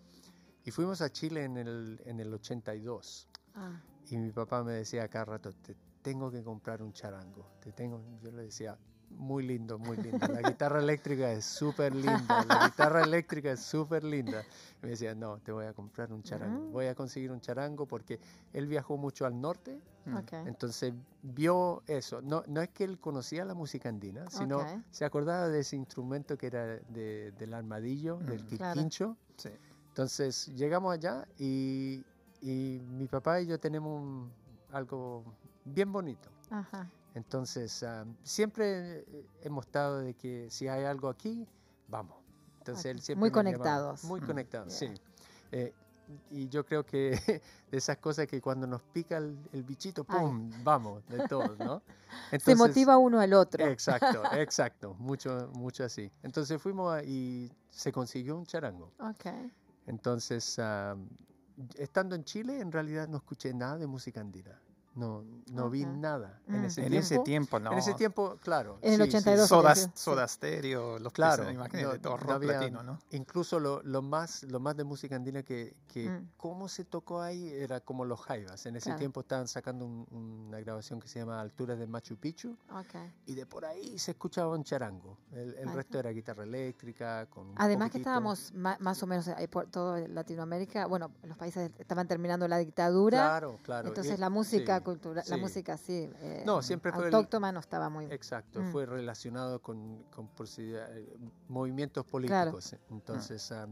[0.64, 3.29] Y fuimos a Chile en el, en el 82.
[3.55, 7.50] Ah, Y mi papá me decía cada rato, te tengo que comprar un charango.
[7.59, 8.79] Te tengo, yo le decía,
[9.11, 10.27] muy lindo, muy lindo.
[10.29, 12.45] La guitarra eléctrica es súper linda.
[12.49, 14.42] La guitarra eléctrica es súper linda.
[14.83, 16.66] Y me decía, no, te voy a comprar un charango.
[16.71, 18.21] Voy a conseguir un charango porque
[18.53, 19.81] él viajó mucho al norte.
[20.05, 20.19] Mm.
[20.47, 20.92] Entonces
[21.23, 22.21] vio eso.
[22.23, 26.37] No, no es que él conocía la música andina, sino se acordaba de ese instrumento
[26.38, 28.57] que era de- del armadillo, del Mm.
[28.57, 28.81] Claro.
[28.81, 29.16] quincho.
[29.37, 29.51] Sí.
[29.88, 32.05] Entonces llegamos allá y,
[32.42, 34.31] y mi papá y yo tenemos un-
[34.73, 35.25] algo
[35.64, 36.29] bien bonito.
[36.51, 36.88] Ajá.
[37.16, 41.48] Entonces ah, siempre eh, hemos estado de que si hay algo aquí,
[41.88, 42.14] vamos.
[42.59, 44.05] Entonces él siempre Muy conectados.
[44.05, 44.26] Muy Mm.
[44.26, 44.94] conectados, Yeah.
[44.94, 45.00] sí.
[45.50, 45.72] Eh,
[46.31, 47.11] y yo creo que
[47.70, 50.20] de esas cosas que cuando nos pica el, el bichito, Ay.
[50.26, 50.50] ¡pum!
[50.62, 51.81] Vamos, de todos, ¿no?
[52.31, 53.64] Se Entonces, motiva uno al otro.
[53.66, 56.12] Exacto, exacto, mucho, mucho así.
[56.22, 58.92] Entonces fuimos a- y se consiguió un charango.
[58.98, 59.24] Ok.
[59.87, 60.94] Entonces, ah,
[61.76, 64.61] estando en Chile, en realidad no escuché nada de música andina.
[64.96, 66.64] No, no vi nada en Mm.
[66.64, 67.04] ese En tiempo.
[67.04, 67.72] ese tiempo, ¿no?
[67.72, 68.78] En ese tiempo, claro.
[68.80, 69.87] En el sí, sí, 82 Soda, Sí.
[69.94, 72.98] Soda Stereo, los Claro, imagínate, no- todo no rock había- latino, ¿no?
[73.11, 76.28] Incluso lo, lo más, lo más de música andina que, que Mm.
[76.38, 78.64] cómo se tocó ahí era como los jaivas.
[78.64, 78.98] En ese Claro.
[78.98, 80.06] tiempo estaban sacando un-
[80.48, 82.56] una grabación que se llama Alturas de Machu Picchu
[83.26, 85.18] y de por ahí se escuchaba un charango.
[85.32, 87.26] El, el resto era guitarra eléctrica.
[87.26, 91.70] Con Además que estábamos ma- más o menos ahí por todo Latinoamérica, bueno, los países
[91.78, 93.88] estaban terminando la dictadura, Claro, claro.
[93.88, 95.40] entonces y- la música sí, cultural, la sí.
[95.40, 98.72] música así, eh, No, siempre fue el- autóctona no estaba muy Exacto, Mm.
[98.72, 100.29] fue relacionado con, con
[100.96, 101.16] eh,
[101.49, 102.72] movimientos políticos.
[102.72, 103.66] eh, Entonces, ah,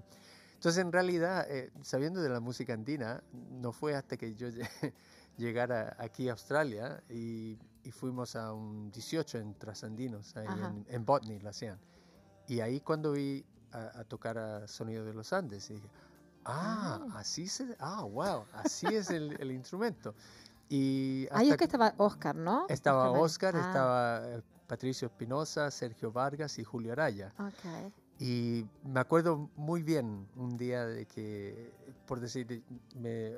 [0.54, 4.92] entonces, en realidad, eh, sabiendo de la música andina, no fue hasta que yo lle-
[5.36, 11.04] llegara aquí a Australia y, y fuimos a un 18 en Trasandinos, ahí en, en
[11.04, 11.78] Botany, lo hacían.
[12.48, 15.88] Y ahí cuando vi a, a tocar a Sonido de los Andes, dije,
[16.44, 17.18] ah, Ah.
[17.20, 20.14] así se, ah, wow, así es el, el instrumento.
[20.68, 22.66] Y Ahí es que estaba Oscar, ¿no?
[22.68, 23.56] estaba Oscar Oscar.
[23.56, 27.32] Ah, estaba eh, Patricio Espinosa, Sergio Vargas y Julio Araya.
[27.38, 27.92] ok.
[28.20, 31.72] Y me acuerdo muy bien un día de que,
[32.06, 32.62] por decir,
[32.94, 33.32] me,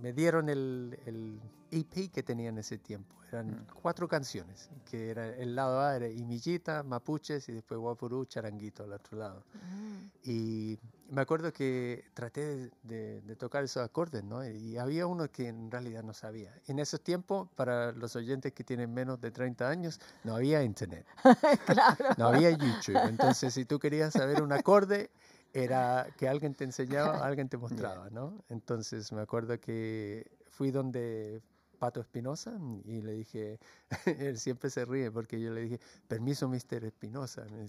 [0.00, 1.38] me dieron el, el
[1.70, 3.14] EP que tenía en ese tiempo.
[3.28, 3.66] Eran Mm.
[3.80, 8.92] cuatro canciones, que era el lado A era Imillita, Mapuches y después Guapurú, Charanguito al
[8.94, 9.42] otro lado.
[9.54, 10.78] Ah, Y
[11.12, 14.44] me acuerdo que traté de, de- de tocar esos acordes, ¿no?
[14.48, 16.54] Y había uno que en realidad no sabía.
[16.66, 21.06] En esos tiempos, para los oyentes que tienen menos de 30 años, no había internet,
[21.66, 22.04] claro.
[22.16, 22.96] no había YouTube.
[23.08, 25.10] Entonces, si tú querías saber un acorde,
[25.52, 28.42] era que alguien te enseñaba, alguien te mostraba, ¿no?
[28.48, 31.42] Entonces, me acuerdo que fui donde
[31.82, 33.58] Pato Espinosa y le dije,
[34.06, 36.84] él siempre se ríe porque yo le dije, permiso, Mr.
[36.84, 37.44] Espinosa.
[37.46, 37.66] Me,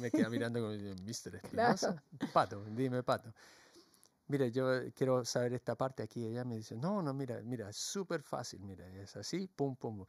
[0.00, 1.34] me queda mirando como, Mr.
[1.42, 2.00] Espinosa.
[2.32, 3.34] Pato, dime, Pato.
[4.28, 6.44] Mira, yo quiero saber esta parte aquí allá.
[6.44, 10.04] Me dice, no, no, mira, mira, súper fácil, mira, es así, pum, pum.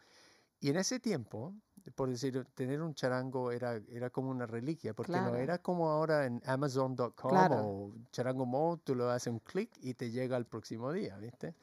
[0.59, 1.51] Y en ese tiempo,
[1.95, 5.35] por decir, tener un charango era, era como una reliquia, porque no Claro.
[5.37, 7.55] era como ahora en Amazon.com Claro.
[7.57, 11.55] o Charango Mode, tú lo haces un clic y te llega al próximo día, ¿viste?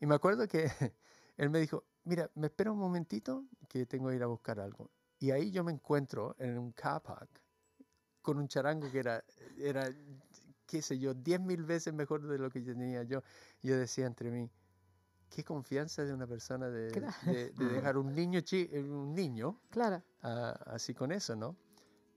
[0.00, 0.70] Y me acuerdo que
[1.36, 4.90] él me dijo, mira, me espera un momentito que tengo que ir a buscar algo.
[5.18, 7.40] Y ahí yo me encuentro en un car park
[8.22, 9.24] con un charango que era,
[9.58, 9.90] era
[10.66, 13.22] qué sé yo, diez mil veces mejor de lo que tenía yo.
[13.62, 14.50] Yo decía entre mí,
[15.30, 17.12] qué confianza de una persona de, Claro.
[17.22, 20.02] de- de dejar un niño, chi- eh, un niño Claro.
[20.22, 21.56] ah, así con eso, ¿no?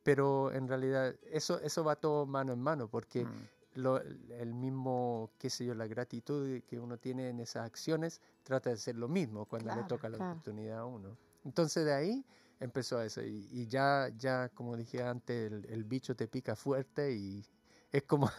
[0.03, 3.43] Pero en realidad eso, eso va todo mano en mano, porque Mm.
[3.75, 8.69] Lo- el mismo, qué sé yo, la gratitud que uno tiene en esas acciones, trata
[8.69, 10.31] de ser lo mismo cuando le Claro, toca la claro.
[10.31, 11.17] oportunidad a uno.
[11.45, 12.25] Entonces de ahí
[12.59, 17.13] empezó eso y, y ya, ya, como dije antes, el, el bicho te pica fuerte
[17.13, 17.45] y
[17.91, 18.29] es como,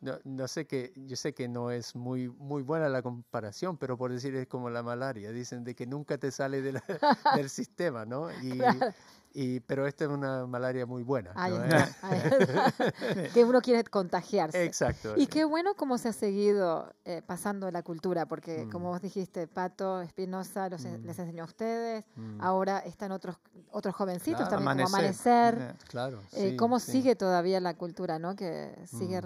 [0.00, 3.96] no, no sé que, yo sé que no es muy, muy buena la comparación, pero
[3.96, 6.84] por decir es como la malaria, dicen de que nunca te sale de la-
[7.36, 8.30] del sistema, ¿no?
[8.42, 8.92] Y, Claro.
[9.34, 11.32] y, pero esta es una malaria muy buena.
[11.34, 11.64] Ahí ¿no?
[13.34, 14.64] que uno quiere contagiarse.
[14.64, 15.14] Exacto.
[15.16, 18.70] Y qué bueno cómo se ha seguido eh, pasando la cultura, porque Mm.
[18.70, 21.04] como vos dijiste, Pato Espinosa Mm.
[21.04, 23.36] les enseñó a ustedes, Mm, ahora están otros
[23.70, 25.54] otros jovencitos Claro, también, como Amanecer.
[25.54, 25.88] Amanecer.
[25.88, 26.20] Claro.
[26.32, 26.92] Eh, ¿Cómo sí.
[26.92, 28.34] sigue todavía la cultura, no?
[28.34, 29.24] Que sigue Mm.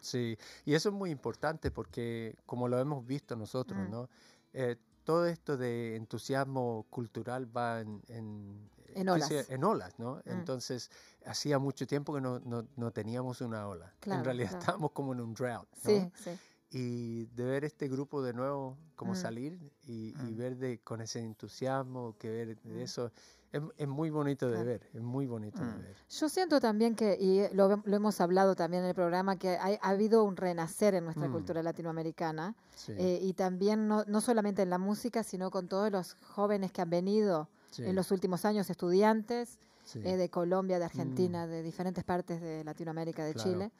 [0.00, 3.90] Sí, y eso es muy importante porque como lo hemos visto nosotros, Mm.
[3.90, 4.08] ¿no?
[4.52, 9.30] Eh, todo esto de entusiasmo cultural va en, en, En olas.
[9.50, 10.16] en olas, ¿no?
[10.24, 10.30] Mm.
[10.30, 10.90] Entonces,
[11.26, 13.92] hacía mucho tiempo que no, no, no teníamos una ola.
[14.00, 14.60] Claro, en realidad claro.
[14.60, 15.90] estábamos como en un drought, ¿no?
[15.90, 16.30] Sí, sí.
[16.70, 19.16] Y de ver este grupo de nuevo, como Mm.
[19.16, 20.36] salir y, y Mm.
[20.36, 22.84] ver de, con ese entusiasmo, que ver de Mm.
[22.84, 23.10] eso,
[23.52, 24.66] es, es muy bonito de Claro.
[24.66, 25.82] ver, es muy bonito de Mm.
[25.82, 25.96] ver.
[26.08, 29.78] Yo siento también que, y lo, lo hemos hablado también en el programa, que hay-
[29.82, 31.32] ha habido un renacer en nuestra Mm.
[31.32, 32.54] cultura latinoamericana.
[32.74, 36.72] Sí, eh, y también no, no solamente en la música, sino con todos los jóvenes
[36.72, 40.00] que han venido sí, en los últimos años, estudiantes sí.
[40.04, 43.50] eh, de Colombia, de Argentina, de diferentes partes de Latinoamérica, de Claro.
[43.50, 43.72] Chile,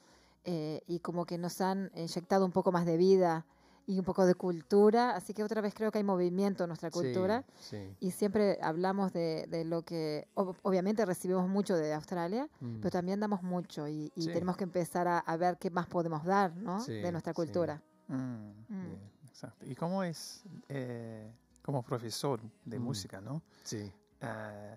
[0.44, 3.46] eh, y como que nos han inyectado un poco más de vida
[3.86, 6.90] y un poco de cultura, así que otra vez creo que hay movimiento en nuestra
[6.90, 7.44] Sí, cultura.
[7.58, 7.96] sí.
[8.00, 12.78] Y siempre hablamos de, de lo que, ob- obviamente recibimos mucho de Australia, Mm.
[12.78, 14.32] pero también damos mucho y, y Sí.
[14.32, 16.80] tenemos que empezar a, a ver qué más podemos dar ¿no?
[16.80, 17.36] Sí, de nuestra sí.
[17.36, 17.82] cultura.
[18.08, 18.64] Mm, Mm.
[18.68, 19.10] Yeah.
[19.28, 19.66] exacto.
[19.66, 22.82] ¿Y cómo es eh, como profesor de Mm.
[22.82, 23.42] música, no?
[23.64, 23.92] Sí.
[24.20, 24.76] Eh,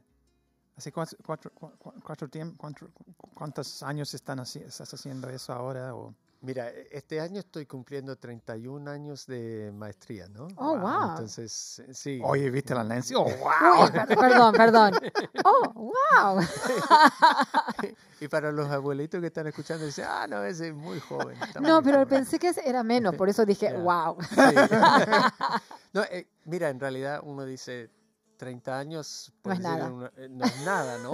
[0.77, 2.27] ¿Hace cuatro, cuatro, cua- cua- cuatro
[2.57, 5.95] cuatro- cu- cuántos años están haci- estás haciendo eso ahora?
[5.95, 6.13] O,
[6.45, 10.47] Mira, e- este año estoy cumpliendo 31 años de maestría, ¿no?
[10.57, 11.09] Oh, wow.
[11.11, 12.21] Entonces, eh, sí.
[12.23, 13.15] Oye, ¿viste la Nancy?
[13.15, 13.83] ¡Oh, wow!
[13.85, 14.91] Uy, perdón, perdón.
[15.43, 16.39] Oh, wow.
[18.21, 21.35] y para los abuelitos que están escuchando, dicen, ah, no, ese es muy joven.
[21.41, 22.09] está No, muy pero joven".
[22.09, 24.17] pensé que era menos, por eso dije, wow.
[24.21, 24.35] Sí.
[25.93, 27.89] no, eh, mira, en realidad uno dice
[28.37, 29.91] 30 años, por No es decir nada.
[29.93, 31.13] una- eh, no es nada, ¿no?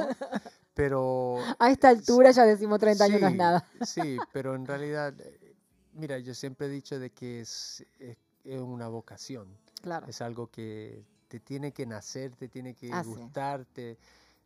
[0.81, 3.65] Pero A esta altura ya decimos 30 años no es Sí, nada.
[3.85, 5.53] Sí, pero en realidad, eh,
[5.93, 9.47] mira, yo siempre he dicho de que es, es- es una vocación.
[9.81, 10.07] Claro.
[10.07, 13.09] Es algo que te tiene que nacer, te tiene que Ah, sí.
[13.11, 13.97] gustarte,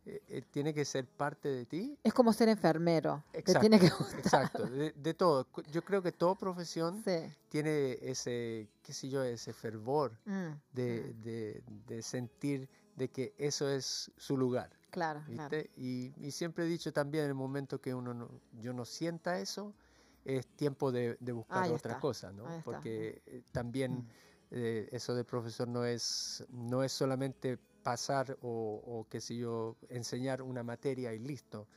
[0.06, 1.98] eh, eh, tiene que ser parte de ti.
[2.04, 3.24] Es como ser enfermero.
[3.32, 4.20] Te Exacto, tiene que gustar.
[4.20, 5.48] Exacto, de, de todo.
[5.72, 7.34] Yo creo que toda profesión Sí.
[7.48, 12.68] tiene ese, qué sé yo, ese fervor Mm, de, de- de sentir
[12.98, 14.70] de que eso es su lugar.
[14.96, 15.58] Claro, claro.
[15.58, 15.70] ¿viste?
[15.78, 18.30] Y, y siempre he dicho también en el momento que uno no,
[18.62, 19.74] yo no sienta eso,
[20.24, 22.46] es tiempo de, de buscar Ahí otra está, cosa, ¿no?
[22.64, 24.10] Porque eh, también Mm.
[24.52, 29.76] eh, eso de profesor no es, no es solamente pasar o, o qué sé yo,
[29.90, 31.68] enseñar una materia y listo.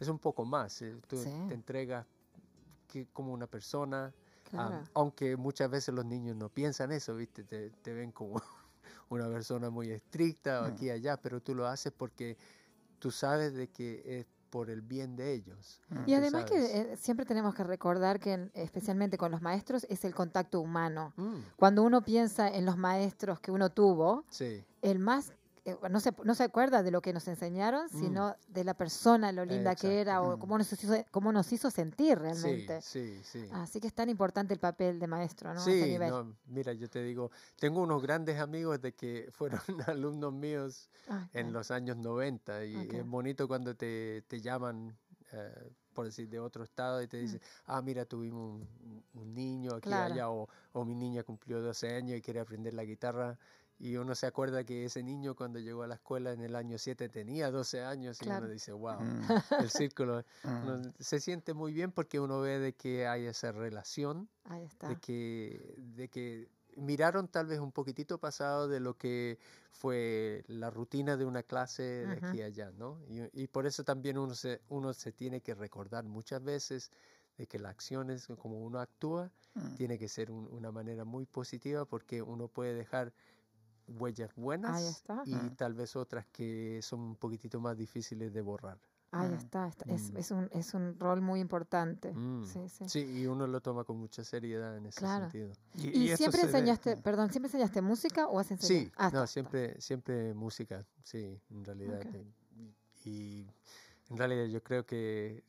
[0.00, 0.80] Es un poco más.
[0.82, 1.30] eh, Tú Sí.
[1.48, 2.06] te entregas
[2.86, 4.12] que, como una persona,
[4.50, 4.82] claro.
[4.94, 7.44] aunque muchas veces los niños no piensan eso, ¿viste?
[7.44, 8.40] Te, te ven como
[9.10, 10.68] una persona muy estricta o Mm.
[10.74, 12.36] aquí y allá, pero tú lo haces porque
[12.98, 15.80] tú sabes de que es por el bien de ellos.
[15.90, 15.98] Mm.
[16.06, 16.56] Y además que
[16.92, 21.12] eh, siempre tenemos que recordar que, en- especialmente con los maestros, es el contacto humano.
[21.16, 25.32] Mm, Cuando uno piensa en los maestros que uno tuvo, sí, el más
[25.90, 27.98] no, se, no se acuerda de lo que nos enseñaron, Mm.
[27.98, 30.40] sino de la persona, lo linda que era o Mm.
[30.40, 32.80] cómo nos, hizo, cómo nos hizo sentir realmente.
[32.82, 33.48] sí, sí.
[33.52, 35.60] Así que es tan importante el papel de maestro, ¿no?
[35.60, 36.10] A ese Sí, nivel.
[36.10, 41.26] no, mira, yo te digo, tengo unos grandes amigos de que fueron alumnos míos Ay,
[41.32, 42.94] en los años 90 y Ok.
[42.94, 44.96] es bonito cuando te, te llaman,
[45.32, 48.62] eh, por decir, de otro estado y te dicen, ah, mira, tuvimos
[49.14, 49.92] un, niño aquí Mm.
[49.92, 50.14] Claro.
[50.14, 53.36] allá o, o mi niña cumplió 12 años y quiere aprender la guitarra.
[53.80, 56.78] Y uno se acuerda que ese niño cuando llegó a la escuela en el año
[56.78, 58.44] 7 tenía 12 años y Claro.
[58.46, 59.20] uno dice, wow, Mm,
[59.68, 60.48] el círculo mm.
[60.64, 64.88] uno se siente muy bien porque uno ve de que hay esa relación Ahí está.
[64.88, 69.38] de que, de que miraron tal vez un poquitito pasado de lo que
[69.72, 72.26] fue la rutina de una clase de Ujú.
[72.26, 73.00] aquí a allá, ¿no?
[73.08, 76.90] Y, y por eso también uno se, uno se tiene que recordar muchas veces
[77.36, 79.74] de que las acciones, como uno actúa, Mm.
[79.74, 83.12] tiene que ser un- una manera muy positiva porque uno puede dejar
[83.88, 85.22] huellas buenas está.
[85.24, 85.56] y Mm.
[85.56, 88.78] tal vez otras que son un poquitito más difíciles de borrar.
[89.10, 89.34] Ahí Mm.
[89.34, 89.68] está.
[89.68, 89.84] está.
[89.90, 90.16] Es, Mm.
[90.18, 92.12] es un, es un rol muy importante.
[92.12, 92.44] Mm.
[92.44, 92.88] Sí, sí.
[92.88, 95.30] Sí, y uno lo toma con mucha seriedad en ese Claro.
[95.30, 95.52] sentido.
[95.76, 97.02] ¿Y, eso siempre se ve- enseñaste, mm.
[97.02, 98.84] perdón, siempre enseñaste música o has enseñado?
[98.86, 99.26] Sí, Ah, no, está, está.
[99.32, 102.00] siempre, siempre música, sí, en realidad.
[102.06, 102.14] Ok.
[102.14, 102.74] eh,
[103.04, 103.46] Y
[104.10, 105.42] en realidad yo creo que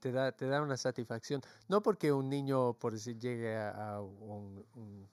[0.00, 1.40] te da, te da una satisfacción.
[1.68, 5.08] No porque un niño, por decir, llegue a, a un, un,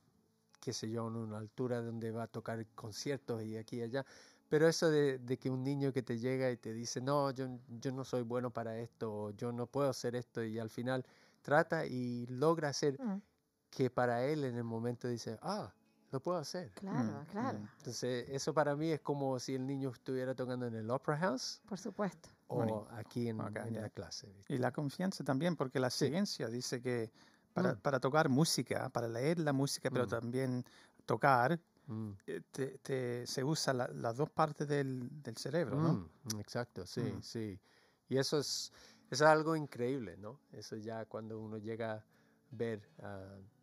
[0.63, 4.05] qué sé yo, en una altura donde va a tocar conciertos y aquí y allá,
[4.49, 7.47] pero eso de, de que un niño que te llega y te dice, no, yo,
[7.81, 11.05] yo no soy bueno para esto, o yo no puedo hacer esto, y al final
[11.41, 13.21] trata y logra hacer Mm,
[13.69, 15.73] que para él en el momento dice, ah,
[16.11, 16.71] lo puedo hacer.
[16.75, 17.67] Claro, Mm, claro, mm.
[17.79, 21.59] Entonces, eso para mí es como si el niño estuviera tocando en el Opera House
[21.67, 22.29] por supuesto.
[22.47, 22.87] o Bonito.
[22.91, 24.27] aquí en, Acá, en la clase.
[24.27, 24.53] ¿viste?
[24.53, 26.07] Y la confianza también, porque la Sí.
[26.09, 27.11] ciencia dice que
[27.53, 27.77] para, Mm.
[27.79, 30.09] para tocar música, para leer la música, pero Mm.
[30.09, 30.65] también
[31.05, 36.09] tocar, Mm, eh, te- te- se usa la- las dos partes del, del cerebro, ¿no?
[36.23, 37.21] mm, exacto, sí, Mm.
[37.21, 37.59] sí.
[38.07, 38.71] Y eso es,
[39.09, 40.39] es algo increíble, ¿no?
[40.53, 42.03] Eso ya cuando uno llega a
[42.51, 42.87] ver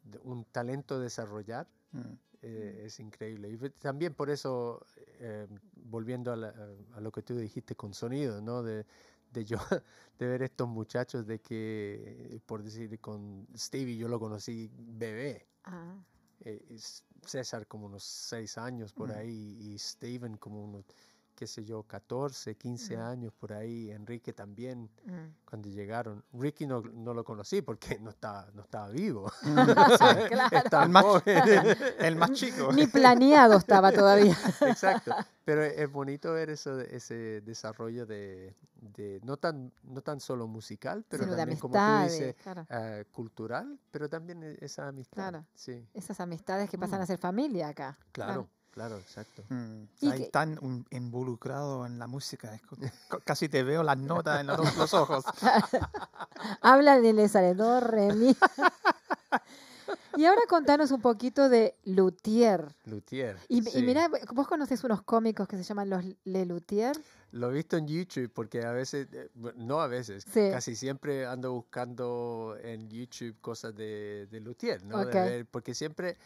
[0.04, 2.00] de- un talento desarrollar, Mm.
[2.42, 3.48] eh, es increíble.
[3.50, 4.84] Y también por eso,
[5.18, 6.54] eh, volviendo a, la-
[6.94, 8.62] a lo que tú dijiste con sonido, ¿no?
[8.62, 8.84] De,
[9.32, 9.58] de yo,
[10.18, 15.46] de ver estos muchachos de que, por decir, con Stevie yo lo conocí bebé.
[15.64, 15.94] Ah,
[16.44, 16.62] eh,
[17.26, 19.18] César como unos seis años por Mm.
[19.18, 20.84] ahí y Steven como unos,
[21.34, 23.00] qué sé yo, 14, 15 Mm.
[23.00, 23.90] años por ahí.
[23.90, 25.44] Enrique también mm.
[25.44, 26.24] cuando llegaron.
[26.32, 29.30] Ricky no, no lo conocí porque no estaba, no estaba vivo.
[30.30, 30.56] Claro.
[30.56, 31.22] Estaba El más-.
[31.98, 32.72] El más chico.
[32.72, 34.36] Ni planeado estaba todavía.
[34.62, 35.14] Exacto.
[35.44, 38.54] Pero es bonito ver eso, ese desarrollo de,
[38.96, 42.66] de no tan no tan solo musical, pero Sino de también como tú dices claro.
[42.70, 45.16] ah, cultural, pero también e- esa amistad.
[45.16, 45.46] Claro.
[45.54, 47.02] Sí, Esas amistades que pasan Mm.
[47.02, 47.98] a ser familia acá.
[48.12, 49.42] claro, claro, exacto.
[49.48, 49.84] Mm,
[50.30, 52.60] tan un- involucrado en la música.
[53.24, 55.24] Casi te veo las notas en los, los ojos.
[56.62, 58.36] Hablan y le sale do, re, mi.
[60.16, 62.74] Y ahora contanos un poquito de Luthier.
[62.84, 63.36] Luthier.
[63.48, 63.82] Y, y sí.
[63.82, 66.96] mira, vos conocés unos cómicos que se llaman los Le Luthier.
[67.32, 70.48] Lo he visto en YouTube porque a veces, eh, no a veces, Sí.
[70.50, 74.98] casi siempre ando buscando en YouTube cosas de, de Luthier, ¿no?
[74.98, 75.12] De Ok.
[75.14, 76.16] ver- porque siempre,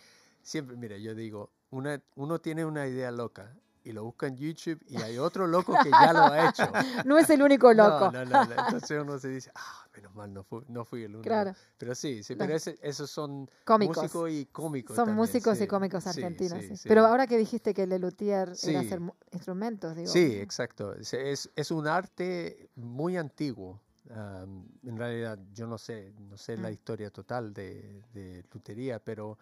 [0.42, 3.52] siempre, mira, yo digo, una, uno tiene una idea loca
[3.82, 6.62] y lo busca en YouTube y hay otro loco que ya lo ha hecho.
[7.06, 8.10] No es el único No, loco.
[8.10, 11.12] No, no, no, Entonces uno se dice, ah, menos mal, no fui, no fui el
[11.14, 11.22] único.
[11.28, 11.52] Claro.
[11.78, 13.96] Pero sí, sí, pero ese- esos son Cómicos.
[13.96, 14.96] músicos y cómicos.
[14.96, 16.60] Son también, músicos sí, y cómicos argentinos.
[16.60, 16.76] sí, sí.
[16.76, 16.88] sí.
[16.88, 19.00] Pero ahora que dijiste que Le Luthier era hacer
[19.32, 20.08] instrumentos, digo.
[20.10, 20.94] Sí, exacto.
[20.94, 23.80] Es, es, un arte muy antiguo.
[24.10, 26.72] Am, en realidad, yo no sé, no sé la Mm.
[26.72, 29.38] historia total de, de lutería, pero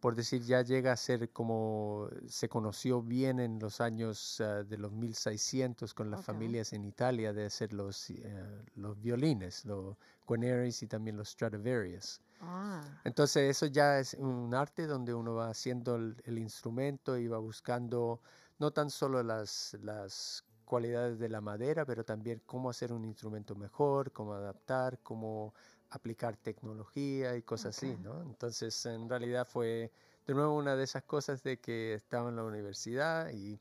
[0.00, 4.78] por decir, ya llega a ser como se conoció bien en los años ah, de
[4.78, 6.26] los 1600 con las Ok.
[6.26, 9.96] familias en Italia de hacer los, eh, los violines, los
[10.26, 12.20] Guarneris y también los Stradivarius.
[12.40, 17.28] Ah, Entonces eso ya es un arte donde uno va haciendo el, el instrumento y
[17.28, 18.20] va buscando
[18.58, 23.54] no tan solo las, las cualidades de la madera, pero también cómo hacer un instrumento
[23.56, 25.54] mejor, cómo adaptar, cómo
[25.90, 28.00] aplicar tecnología y cosas así, Ok.
[28.00, 28.22] ¿no?
[28.22, 29.90] Entonces en realidad fue
[30.26, 33.58] de nuevo una de esas cosas de que estaba en la universidad y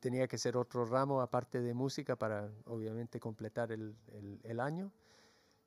[0.00, 4.92] tenía que ser otro ramo aparte de música para obviamente completar el, el- el año.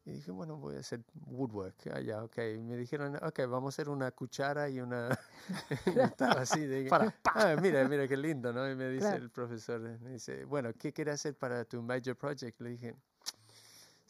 [0.06, 1.88] Y dije, bueno, voy a hacer woodwork.
[1.92, 2.38] Ah, ya, ok.
[2.56, 5.10] Y me dijeron, ok, vamos a hacer una cuchara y una...
[5.88, 6.88] y estaba así de...
[6.88, 8.70] Para- ah, mira, mira qué lindo, ¿no?
[8.70, 9.24] Y me dice Claro.
[9.24, 12.62] el profesor, me dice, bueno, ¿qué quieres hacer para tu major project?
[12.62, 12.96] Le dije,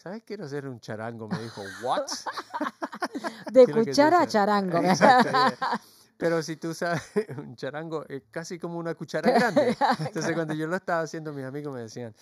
[0.06, 0.22] ¿sabes?
[0.24, 1.28] Quiero hacer un charango.
[1.28, 2.06] Me dijo, ¿what?
[3.51, 4.80] de ¿Qué es lo que cuchara a charango.
[6.18, 7.01] Pero si tú sabes,
[7.38, 9.76] un charango es casi como una cuchara grande.
[9.99, 12.14] Entonces cuando yo lo estaba haciendo, mis amigos me decían,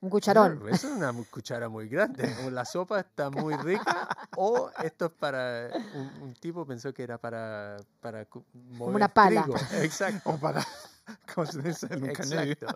[0.00, 0.58] Un cucharón.
[0.58, 2.22] "Claro, Eso es una cuchara muy grande.
[2.48, 5.70] O la sopa está muy rica o esto es para...
[5.94, 9.42] Un, un tipo pensó que era para, para mover una pala.
[9.42, 9.56] trigo.
[9.82, 10.30] Exacto.
[10.30, 10.64] O para.
[11.36, 12.66] Exacto.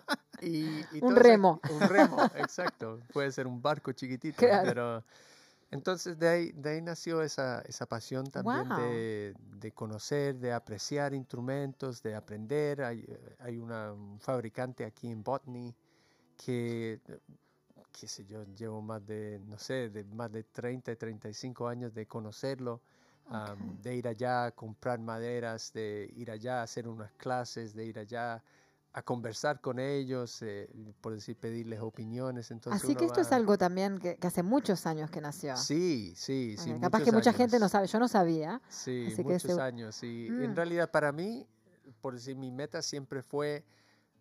[0.41, 1.59] Y, y Un remo.
[1.69, 2.99] Un remo, exacto.
[3.13, 4.63] Puede ser un barco chiquitito, Claro.
[4.67, 5.03] pero...
[5.73, 8.81] Entonces de ahí, de ahí nació esa, esa pasión también Guau.
[8.81, 12.83] de, de conocer, de apreciar instrumentos, de aprender.
[12.83, 15.73] Hay, eh, hay una, un fabricante aquí en Botany
[16.45, 16.99] que,
[17.91, 22.05] qué sé yo, llevo más de, no sé, de más de 30, 35 años de
[22.05, 22.81] conocerlo,
[23.29, 23.81] am, Ok.
[23.81, 27.99] de ir allá a comprar maderas, de ir allá a hacer unas clases, de ir
[27.99, 28.43] allá
[28.93, 30.69] a conversar con ellos, eh,
[30.99, 32.51] por decir, pedirles opiniones.
[32.51, 35.55] Entonces Así que esto es va- algo también que, que hace muchos años que nació.
[35.55, 36.71] Sí, sí, sí.
[36.71, 38.61] Eh, Capaz que mucha gente no sabe, yo no sabía.
[38.67, 40.03] Sí, Así que muchos ese- años.
[40.03, 40.43] Y Mm.
[40.43, 41.47] en realidad para mí,
[42.01, 43.63] por decir, mi meta siempre fue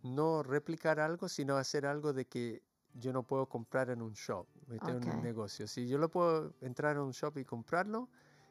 [0.02, 2.62] no replicar algo, sino hacer algo de que
[2.94, 5.16] yo no puedo comprar en un shop, meter en Ok.
[5.16, 5.66] un negocio.
[5.68, 8.08] Si yo lo puedo entrar a un shop y comprarlo,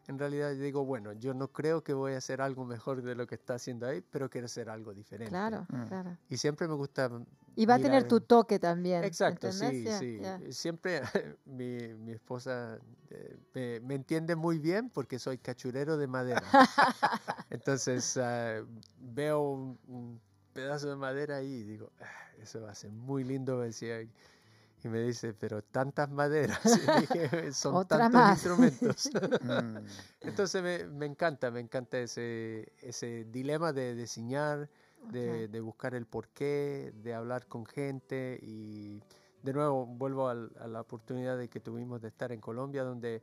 [0.08, 3.28] en realidad digo, bueno, yo no creo que voy a hacer algo mejor de lo
[3.28, 5.30] que está haciendo ahí, pero quiero hacer algo diferente.
[5.32, 5.84] Claro, Mm.
[5.88, 6.18] claro.
[6.30, 7.10] Y siempre me gusta...
[7.56, 9.04] Y va a tener tu en- toque también.
[9.04, 10.00] Exacto, ¿entendés?
[10.00, 10.54] sí, Ya, sí.
[10.54, 11.02] Siempre
[11.46, 12.80] mi, mi esposa
[13.10, 16.42] eh, me, me entiende muy bien porque soy cachurero de madera.
[17.50, 18.64] Entonces ah,
[19.00, 20.22] veo un, un
[20.62, 22.06] pedazo de madera ahí y digo, "Ah,
[22.42, 24.02] eso va a ser muy lindo, me decía.
[24.02, 26.62] Y me dice, pero tantas maderas.
[26.98, 28.32] Y dije, son tantos más.
[28.32, 29.10] instrumentos.
[30.22, 34.70] Entonces me, me encanta, me encanta ese, ese dilema de diseñar,
[35.12, 35.52] de, Ok.
[35.52, 39.02] de buscar el porqué, de hablar con gente y
[39.44, 43.22] de nuevo vuelvo al- a la oportunidad de que tuvimos de estar en Colombia donde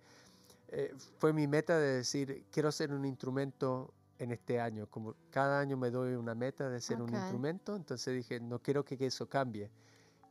[0.68, 5.60] eh, fue mi meta de decir quiero ser un instrumento en este año, como cada
[5.60, 7.08] año me doy una meta de ser Ok.
[7.08, 9.70] un instrumento, entonces dije no quiero que eso cambie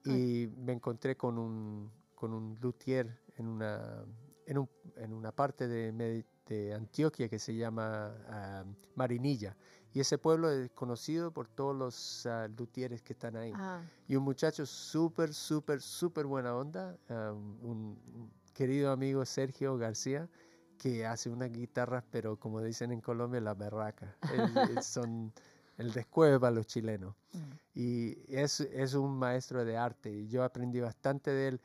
[0.03, 4.05] y me encontré con un, con un luthier en una,
[4.45, 8.63] en, un- en una parte de, de Antioquia que se llama ah,
[8.95, 9.55] Marinilla.
[9.93, 13.51] Y ese pueblo es conocido por todos los ah, luthieres que están ahí.
[13.55, 20.29] Ah, Y un muchacho súper, súper, súper buena onda, ah, un querido amigo Sergio García,
[20.77, 24.15] que hace unas guitarras, pero como dicen en Colombia, la berraca.
[24.33, 25.31] Él- él son
[25.77, 27.39] el descueve para los chilenos mm.
[27.73, 31.61] y es, es un maestro de arte y yo aprendí bastante de él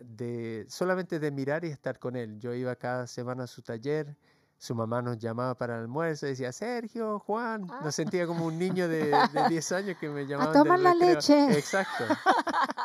[0.00, 2.38] de solamente de mirar y estar con él.
[2.40, 4.16] Yo iba cada semana a su taller,
[4.56, 7.80] su mamá nos llamaba para el almuerzo y decía, Sergio, Juan, Ah.
[7.84, 9.12] nos sentía como un niño de, de
[9.50, 11.14] 10 años que me llamaban del tomar la recreo.
[11.16, 11.58] leche.
[11.58, 12.04] Exacto.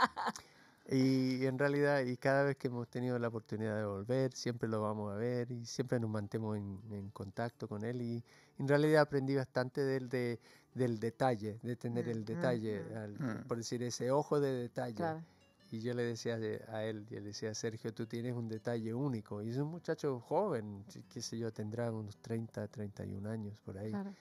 [0.90, 4.82] Y en realidad, y cada vez que hemos tenido la oportunidad de volver, siempre lo
[4.82, 8.02] vamos a ver y siempre nos mantenemos en, en contacto con él.
[8.02, 8.24] Y
[8.58, 10.40] en realidad aprendí bastante de él, de,
[10.74, 12.98] del detalle, de tener Mm, el detalle, mm.
[12.98, 13.48] al- Mm.
[13.48, 14.96] por decir ese ojo de detalle.
[14.96, 15.22] claro.
[15.70, 18.94] Y yo le decía de- a él, yo le decía, Sergio, tú tienes un detalle
[18.94, 19.42] único.
[19.42, 23.92] Y es un muchacho joven, qué sé yo, tendrá unos 30, 31 años por ahí.
[23.92, 24.14] claro.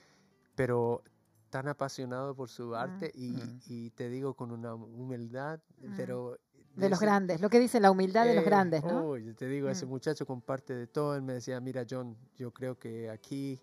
[0.55, 1.01] Pero
[1.49, 3.59] tan apasionado por su arte y, Mm.
[3.67, 5.93] y te digo con una humildad, Mm.
[5.95, 6.37] pero...
[6.77, 9.09] De los grandes, lo que dice la humildad de los eh, grandes, ¿no?
[9.09, 9.89] oh, yo te digo, ese Mm.
[9.89, 11.15] muchacho comparte de todo.
[11.15, 13.59] Él me decía, mira, John, yo creo que aquí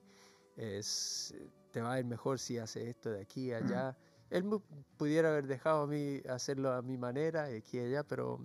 [0.56, 1.34] es,
[1.70, 3.96] te va a ir mejor si hace esto de aquí a allá.
[4.30, 4.44] Él
[4.96, 8.40] pudiera haber dejado a mí hacerlo a mi manera, aquí y allá, pero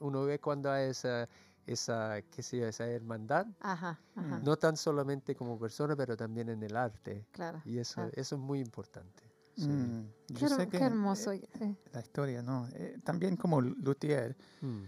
[0.00, 1.28] uno ve cuando hay esa,
[1.66, 4.44] esa, qué sé yo, esa hermandad, Ajá, ajá, Mm.
[4.44, 7.26] no tan solamente como persona, pero también en el arte.
[7.32, 7.62] claro.
[7.64, 8.10] Y eso, claro.
[8.14, 9.22] eso es muy importante.
[9.60, 9.68] Sí.
[9.68, 10.12] Mm.
[10.28, 11.32] Qué, Yo her- sé qué que, hermoso.
[11.32, 11.76] eh, sí.
[11.92, 12.68] la historia, ¿no?
[12.74, 14.82] Eh, también como luthier, Mm.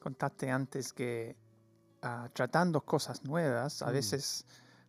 [0.00, 1.36] contaste antes que
[2.02, 3.92] ah, tratando cosas nuevas, a Mm.
[3.92, 4.44] veces,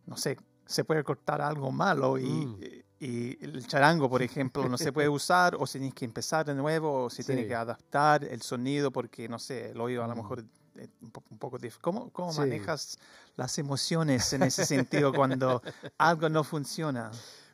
[0.06, 0.36] no sé,
[0.66, 2.60] se puede cortar algo malo y, Mm.
[3.00, 6.54] y el charango, por ejemplo, no se puede usar o si tienes que empezar de
[6.54, 7.48] nuevo o si tienes Sí.
[7.48, 10.44] que adaptar el sonido porque, no sé, el oído a lo mejor
[10.76, 11.80] es un, po- un poco difícil.
[11.82, 12.40] ¿Cómo, cómo Sí.
[12.40, 12.98] manejas
[13.34, 15.60] las emociones en ese sentido cuando
[15.98, 17.10] algo no funciona?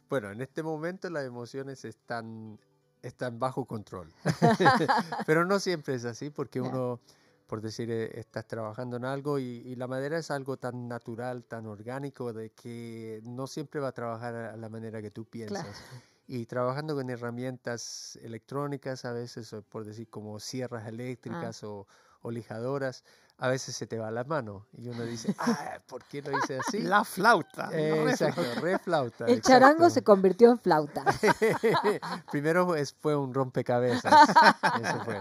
[0.09, 2.59] Bueno, en este momento las emociones están,
[3.03, 4.13] están bajo control.
[5.27, 7.01] Pero no siempre es así porque uno,
[7.47, 11.45] por decir, eh, estás trabajando en algo y, y la madera es algo tan natural,
[11.45, 15.83] tan orgánico, de que no siempre va a trabajar a la manera que tú piensas.
[16.27, 21.87] Y trabajando con herramientas electrónicas, a veces, por decir, como sierras eléctricas o,
[22.23, 23.05] o lijadoras,
[23.39, 26.59] a veces se te va la mano y uno dice, ah, ¿por qué lo hice
[26.59, 26.81] así?
[26.81, 27.69] La flauta.
[27.73, 28.09] Eh, ¿no?
[28.09, 29.27] exacto, re flauta.
[29.27, 31.05] El charango se convirtió en flauta.
[32.31, 34.13] Primero es- fue un rompecabezas.
[34.83, 35.21] Eso fue.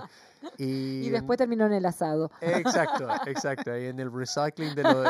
[0.57, 2.31] Y, Y después terminó en el asado.
[2.41, 3.71] Exacto, exacto.
[3.71, 5.03] Ahí en el recycling de lo-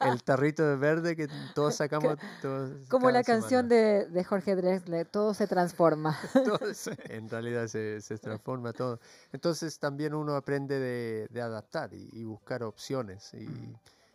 [0.00, 2.16] el tarrito de verde que todos sacamos.
[2.42, 3.74] todos Como la canción semana.
[3.74, 6.16] de, de Jorge Drexler, todo se transforma.
[6.44, 9.00] Todo se- en realidad se, se transforma todo.
[9.32, 13.32] Entonces también uno aprende de, de adaptar y, y buscar opciones.
[13.34, 13.74] Y, Mm.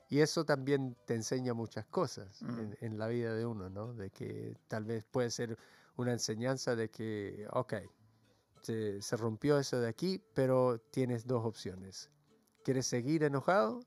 [0.09, 2.59] y eso también te enseña muchas cosas Mm.
[2.59, 3.93] en, en la vida de uno, ¿no?
[3.93, 5.57] De que tal vez puede ser
[5.97, 7.73] una enseñanza de que, ok,
[8.61, 12.09] se, se rompió eso de aquí, pero tienes dos opciones.
[12.63, 13.79] ¿Quieres seguir enojado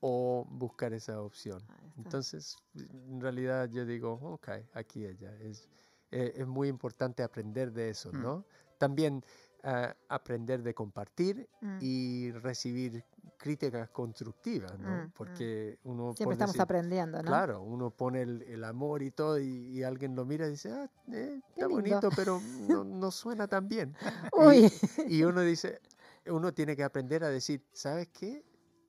[0.00, 1.58] o buscar esa opción?
[1.62, 1.92] Está.
[1.98, 5.34] Entonces, en realidad yo digo, ok, aquí ella.
[5.40, 5.68] Es,
[6.10, 8.22] eh, es muy importante aprender de eso, Mm.
[8.22, 8.44] ¿no?
[8.78, 9.24] También
[9.62, 11.78] ah, aprender de compartir Mm.
[11.80, 13.04] y recibir
[13.36, 14.88] críticas constructivas, ¿no?
[14.88, 15.12] Mm, mm.
[15.14, 17.24] Porque uno Siempre por estamos decir- aprendiendo, ¿no?
[17.24, 20.72] Claro, uno pone el, el amor y todo y, y alguien lo mira y dice,
[20.72, 23.94] ah, eh, Qué está bonito, pero no, no suena tan bien.
[24.32, 24.72] Uy,
[25.08, 25.80] Y uno dice,
[26.26, 28.44] uno tiene que aprender a decir, ¿sabes qué?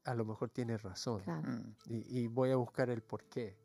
[0.05, 1.41] A lo mejor tienes razón claro.
[1.51, 1.75] Mm.
[1.89, 3.57] y, y voy a buscar el porqué.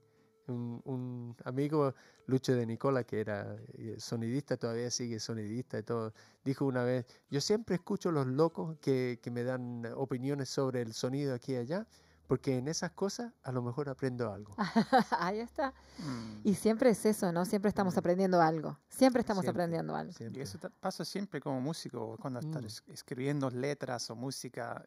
[0.48, 1.94] Un, un amigo,
[2.26, 6.12] Lucho de Nicola, que era eh, sonidista, todavía sigue sonidista y todo,
[6.44, 10.94] dijo una vez, yo siempre escucho los locos que, que me dan opiniones sobre el
[10.94, 11.86] sonido aquí y allá,
[12.26, 14.54] porque en esas cosas a lo mejor aprendo algo.
[15.18, 15.74] Ahí está.
[15.98, 16.40] Mm.
[16.44, 17.44] Y siempre es eso, ¿no?
[17.44, 18.78] Siempre estamos aprendiendo algo.
[18.88, 20.12] Siempre estamos Siempre, aprendiendo algo.
[20.18, 22.44] Y eso pasa siempre como músico, cuando Mm.
[22.46, 24.84] estás es- escribiendo letras o música,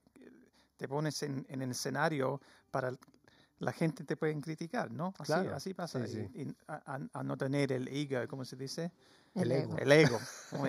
[0.77, 2.41] te pones en, en el escenario
[2.71, 2.91] para
[3.59, 5.13] la gente te pueden criticar, ¿no?
[5.17, 6.05] Así, Claro, así pasa.
[6.07, 8.91] sí, y- y a, a- no tener el ego, ¿cómo se dice?
[9.33, 9.77] El El ego.
[9.77, 9.77] ego.
[9.79, 10.19] El ego.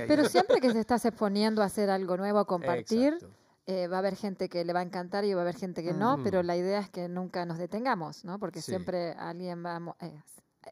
[0.06, 3.18] Pero siempre que te estás exponiendo a hacer algo nuevo, a compartir,
[3.66, 5.82] eh, va a haber gente que le va a encantar y va a haber gente
[5.82, 6.46] que no, pero Mm.
[6.46, 8.38] la idea es que nunca nos detengamos, ¿no?
[8.38, 8.70] Porque Sí.
[8.72, 10.20] siempre alguien va eh,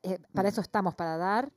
[0.02, 0.52] eh, para Mm.
[0.52, 1.50] eso estamos, para dar,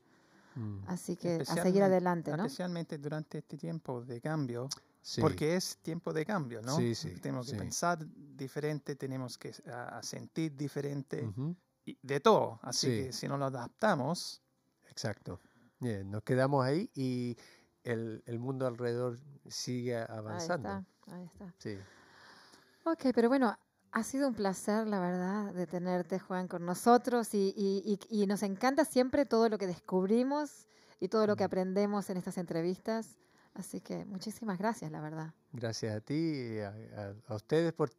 [0.56, 2.46] Mm, así que a seguir adelante, ¿no?
[2.46, 4.68] Especialmente durante este tiempo de cambio,
[5.08, 5.22] sí.
[5.22, 6.76] porque es tiempo de cambio, ¿no?
[6.76, 7.58] Sí, sí, tenemos que sí.
[7.58, 8.00] pensar
[8.36, 9.54] diferente, tenemos que
[10.02, 11.32] sentir diferente,
[11.86, 12.60] y de todo.
[12.62, 13.04] Así Sí.
[13.06, 14.42] que si no lo adaptamos,
[14.90, 15.40] Exacto.
[15.80, 17.38] Bien, nos quedamos ahí y
[17.84, 20.70] el, el mundo alrededor sigue Ahí avanzando.
[20.70, 21.54] está, ahí está.
[21.60, 21.78] Sí.
[22.84, 23.56] Ok, pero bueno,
[23.92, 28.26] ha sido un placer, la verdad, de tenerte, Juan, con nosotros y, y- y- y
[28.28, 30.68] nos encanta siempre todo lo que descubrimos
[31.00, 33.16] y todo lo que aprendemos en estas entrevistas.
[33.58, 35.34] Así que muchísimas gracias, la verdad.
[35.52, 37.90] Gracias a ti y a, a- a ustedes por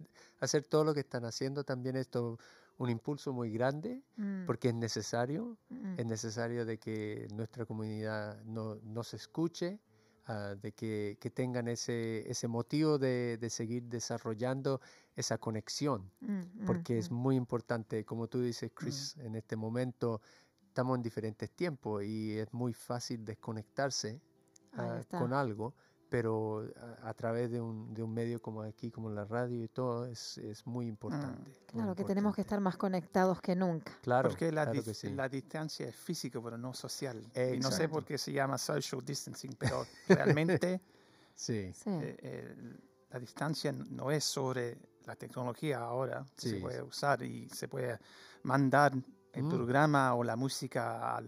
[0.41, 1.65] hacer todo lo que están haciendo.
[1.65, 2.39] También esto
[2.79, 5.59] un impulso muy grande Mm, porque es necesario.
[5.71, 9.81] mm, Es necesario de que nuestra comunidad no, nos escuche,
[10.27, 14.81] ah, de que, que tengan ese, ese motivo de, de seguir desarrollando
[15.17, 20.21] esa conexión, mm, porque mm, es muy importante, como tú dices, Chris, en este momento
[20.69, 24.21] estamos en diferentes tiempos y es muy fácil desconectarse
[24.81, 25.74] Ah, con algo,
[26.09, 26.64] pero
[27.03, 30.07] a, a través de un, de un medio como aquí, como la radio y todo,
[30.07, 31.51] es, es muy importante.
[31.51, 33.93] muy Claro, que tenemos que estar más conectados que nunca.
[34.03, 35.11] Claro, porque la, claro que sí.
[35.11, 37.22] la distancia es física, pero no social.
[37.55, 40.81] Y no sé por qué se llama social distancing, pero realmente
[41.35, 41.91] Sí, Sí.
[41.91, 42.16] eh,
[42.57, 44.76] el- la distancia no es sobre
[45.07, 46.24] la tecnología ahora.
[46.37, 46.61] que Se Sí.
[46.61, 47.99] puede usar y se puede
[48.43, 48.93] mandar
[49.33, 49.49] el Mm.
[49.49, 51.22] programa o la música a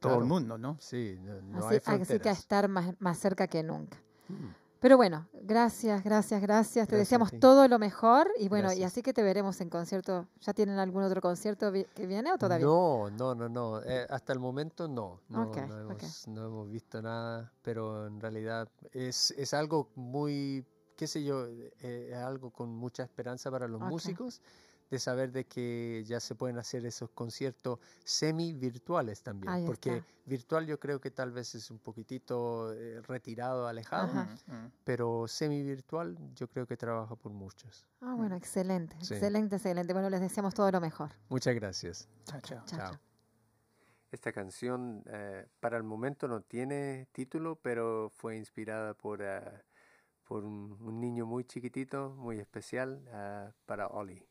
[0.00, 0.22] todo Claro.
[0.22, 0.76] el mundo, ¿no?
[0.80, 3.96] sí, no, así, hay así que a estar más, más cerca que nunca.
[4.28, 4.48] Mm.
[4.78, 6.86] Pero bueno, gracias, gracias, gracias.
[6.86, 10.28] Te Gracias deseamos todo lo mejor y bueno, y así que te veremos en concierto.
[10.42, 12.66] ¿Ya tienen algún otro concierto vi- que viene o todavía?
[12.66, 13.80] No, no, no, no.
[13.82, 15.22] eh, hasta el momento no.
[15.30, 20.64] No, Ok, no, hemos, no hemos visto nada, pero en realidad es, es algo muy,
[20.94, 21.46] qué sé yo,
[21.80, 24.42] eh, algo con mucha esperanza para los músicos
[24.90, 29.96] de saber de que ya se pueden hacer esos conciertos semi virtuales también, Ahí porque
[29.96, 30.06] está.
[30.26, 34.36] virtual yo creo que tal vez es un poquitito eh, retirado, alejado, Ajá.
[34.46, 34.72] Mm, mm.
[34.84, 37.86] pero semi virtual yo creo que trabaja por muchos.
[38.00, 39.14] Ah, bueno, excelente, Sí.
[39.14, 39.92] excelente, excelente.
[39.92, 41.10] Bueno, les deseamos todo lo mejor.
[41.28, 42.08] Muchas gracias.
[42.24, 42.62] Chao, chao.
[42.66, 43.00] Chao, Chao.
[44.12, 49.40] Esta canción eh, para el momento no tiene título, pero fue inspirada por, eh,
[50.22, 54.24] por un, un niño muy chiquitito, muy especial, eh, para Ollie.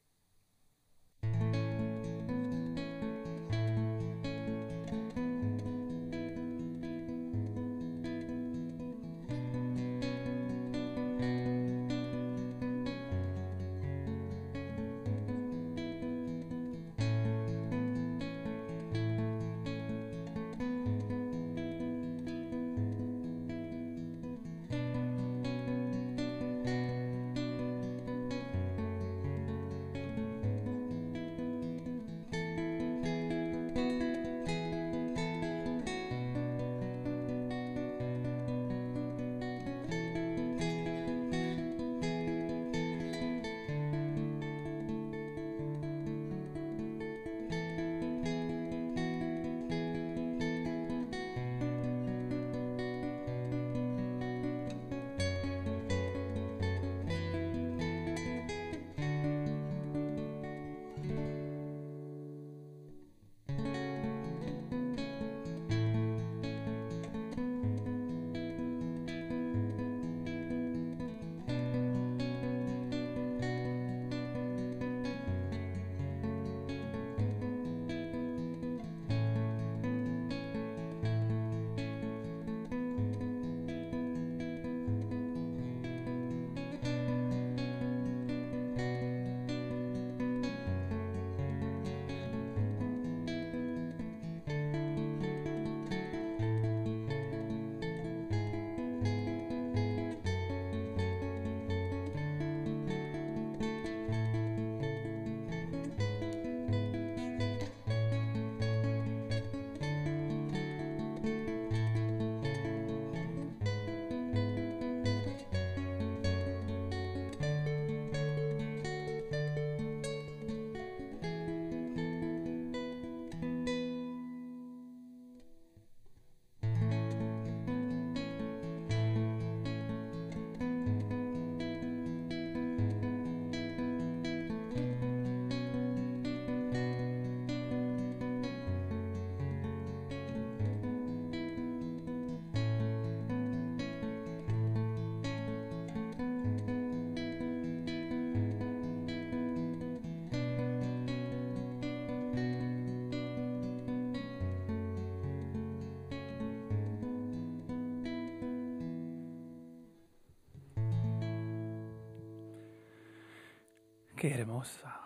[164.25, 164.99] Qué hermosa.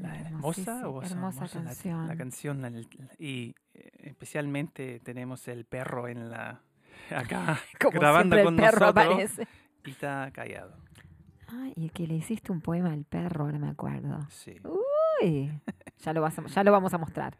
[0.00, 2.08] La hermosa, o hermosa canción.
[2.08, 2.62] La, canción
[3.18, 6.62] y eh, especialmente tenemos el perro en la
[7.14, 9.48] acá Como grabando con el perro nosotros aparece.
[9.84, 10.78] y está callado.
[11.48, 14.18] Ay, y que le hiciste un poema al perro, ahora me acuerdo.
[14.30, 14.56] Sí.
[15.20, 15.52] Uy,
[15.98, 17.36] ya lo, vas a- ya lo vamos a mostrar.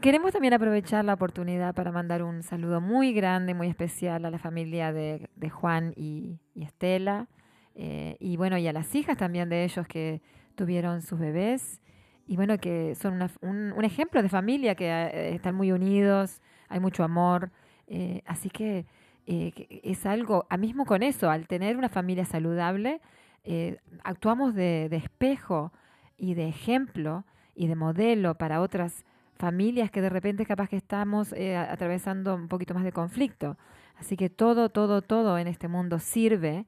[0.00, 4.40] Queremos también aprovechar la oportunidad para mandar un saludo muy grande, muy especial a la
[4.40, 7.28] familia de, de Juan y, y Estela.
[7.74, 10.20] Eh, y bueno, y a las hijas también de ellos que
[10.54, 11.80] tuvieron sus bebés.
[12.26, 16.80] Y bueno, que son una- un, ejemplo de familia, que eh, están muy unidos, hay
[16.80, 17.50] mucho amor.
[17.88, 18.86] eh, así que,
[19.26, 23.00] eh, que es algo, a mismo con eso, al tener una familia saludable,
[23.44, 25.72] eh, actuamos de, de espejo
[26.16, 29.04] y de ejemplo y de modelo para otras
[29.36, 33.56] familias que de repente capaz que estamos eh, atravesando un poquito más de conflicto.
[33.96, 36.66] Así que todo, todo, todo en este mundo sirve,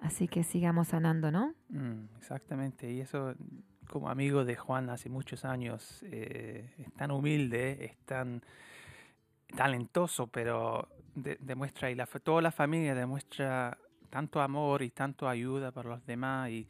[0.00, 1.54] así que sigamos sanando, ¿no?
[1.68, 2.90] Mm, exactamente.
[2.90, 3.34] Y eso,
[3.88, 8.42] como amigo de Juan hace muchos años, eh, es tan humilde, es tan
[9.56, 13.78] talentoso, pero de- demuestra, y la, toda la familia demuestra
[14.10, 16.50] tanto amor y tanto ayuda para los demás.
[16.50, 16.66] Y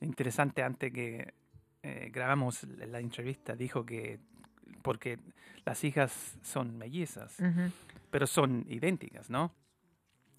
[0.00, 1.34] interesante, antes que
[1.82, 4.20] eh, grabamos la entrevista, dijo que,
[4.82, 5.18] porque
[5.64, 7.36] las hijas son mellizas,
[8.10, 9.52] pero son idénticas, ¿no?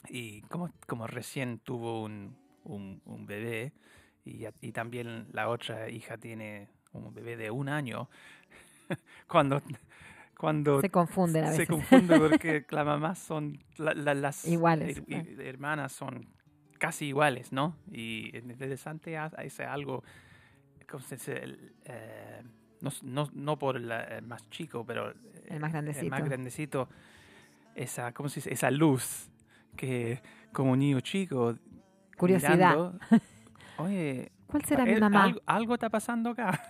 [0.10, 3.74] Y como, como recién tuvo un, un, un bebé
[4.26, 8.10] y, también la otra hija tiene un bebé de un año,
[9.28, 9.62] cuando,
[10.38, 11.68] cuando Se confunden a se veces.
[11.70, 15.30] confunde porque las mamás son, la- la- las Iguales, her- claro.
[15.44, 16.28] y- hermanas son
[16.80, 17.76] casi iguales, ¿no?
[17.92, 20.04] Y es interesante ha- es algo,
[20.90, 21.44] ¿cómo se dice?
[21.44, 22.44] El, eh,
[22.82, 25.16] no, no, no por la- el más chico, pero eh,
[25.48, 26.04] El más grandecito.
[26.06, 26.90] el más grandecito,
[27.76, 28.54] esa, ¿cómo se dice?
[28.54, 29.30] Esa luz
[29.76, 30.22] que
[30.52, 31.56] como niño chico
[32.18, 32.58] Curiosidad.
[32.58, 33.00] mirando,
[33.78, 35.24] oye, ¿Cuál será mi eh, mamá?
[35.24, 36.62] Algo, algo está pasando acá.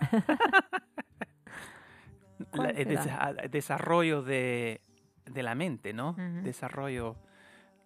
[2.50, 3.02] ¿Cuál La- el será?
[3.32, 4.80] desa- desarrollo de,
[5.26, 6.10] de la mente, ¿no?
[6.10, 6.42] Ujú.
[6.42, 7.16] Desarrollo,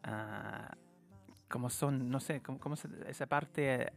[0.04, 0.74] ah,
[1.48, 3.92] como son, no sé, como, se- esa parte...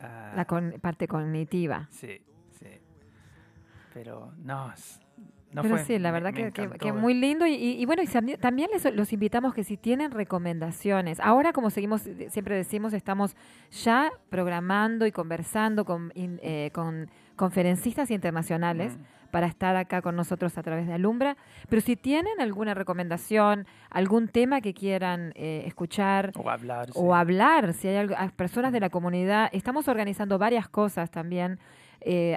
[0.00, 1.88] ah, La con- parte cognitiva.
[1.90, 2.20] Sí,
[2.50, 2.66] sí.
[3.92, 5.00] Pero no, es-
[5.54, 7.46] no Pero fue- sí, la verdad me que, muy lindo.
[7.46, 11.70] Y, y- y bueno, y también- les, los invitamos que si tienen recomendaciones, ahora como
[11.70, 13.36] seguimos, siempre decimos, estamos
[13.70, 19.02] ya programando y conversando con, eh, con conferencistas internacionales Mm,
[19.32, 21.36] para estar acá con nosotros a través de Alumbra.
[21.68, 26.86] Pero si tienen alguna recomendación, algún tema que quieran eh, escuchar, O hablar.
[26.86, 26.92] sí.
[26.94, 29.50] o hablar, si hay algo- personas de la comunidad.
[29.52, 31.58] Estamos organizando varias cosas también.
[32.04, 32.36] Eh,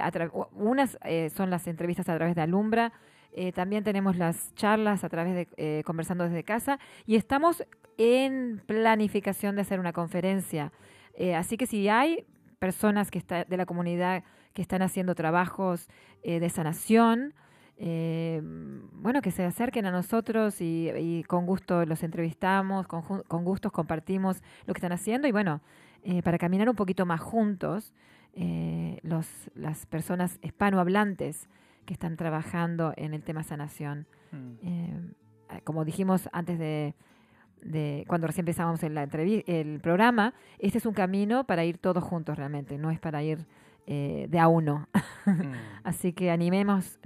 [0.52, 2.92] unas eh, son las entrevistas a través de Alumbra,
[3.32, 7.64] eh, también tenemos las charlas a través de eh, Conversando desde casa y estamos
[7.98, 10.72] en planificación de hacer una conferencia.
[11.14, 12.24] Eh, así que si hay
[12.58, 15.88] personas que está, de la comunidad que están haciendo trabajos
[16.24, 17.32] de sanación,
[17.78, 24.42] bueno, que se acerquen a nosotros y, con gusto los entrevistamos, con, con gustos compartimos
[24.66, 25.60] lo que están haciendo y bueno,
[26.24, 27.94] para caminar un poquito más juntos,
[28.40, 31.48] eh, los, las personas hispanohablantes
[31.86, 34.06] que están trabajando en el tema sanación.
[34.32, 35.00] Mm, Eh,
[35.64, 36.94] como dijimos antes de,
[37.62, 42.36] de cuando recién empezábamos el, el programa, este es un camino para ir todos juntos
[42.36, 43.46] realmente, no es para ir
[43.86, 44.86] eh, de a uno.
[45.26, 45.52] mm.
[45.84, 46.98] Así que animémonos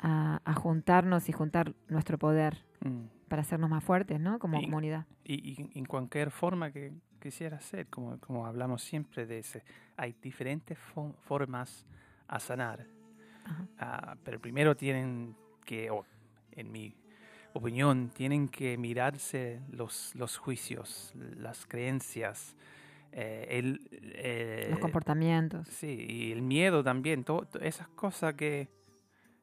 [0.00, 3.06] a, a juntarnos y juntar nuestro poder Mm.
[3.28, 4.38] para hacernos más fuertes, ¿no?
[4.38, 5.06] Como Y- comunidad.
[5.24, 6.92] Y, y en cualquier forma que
[7.24, 9.62] quisiera hacer, como, como hablamos siempre de ese,
[9.96, 11.86] hay diferentes fo- formas
[12.28, 12.86] a sanar.
[13.78, 16.04] Ah, pero primero tienen que, o
[16.52, 16.94] en mi
[17.54, 22.54] opinión, tienen que mirarse los, los juicios, las creencias,
[23.12, 23.80] eh, el,
[24.16, 25.66] eh, Los comportamientos.
[25.68, 28.68] Sí, y el miedo también, to- to- esas cosas que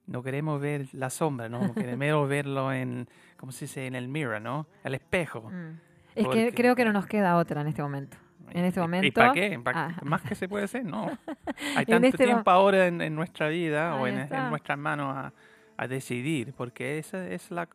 [0.06, 1.74] no queremos ver la sombra, ¿no?
[1.74, 3.08] Queremos verlo en,
[3.38, 3.88] ¿cómo se dice?
[3.88, 4.68] En el mirror, ¿no?
[4.84, 5.50] El espejo.
[5.50, 5.91] Mm.
[6.22, 8.18] Es que creo que no nos queda otra en este momento.
[8.52, 9.60] En este ¿Y- momento- ¿Y para qué?
[9.64, 9.98] ¿Pa- Ah.
[10.04, 10.84] ¿Más que se puede hacer?
[10.86, 11.06] No.
[11.78, 15.34] Hay tanto este mo- tiempo ahora en, en nuestra vida o en, nuestras manos a,
[15.78, 17.70] a decidir, porque esa es la...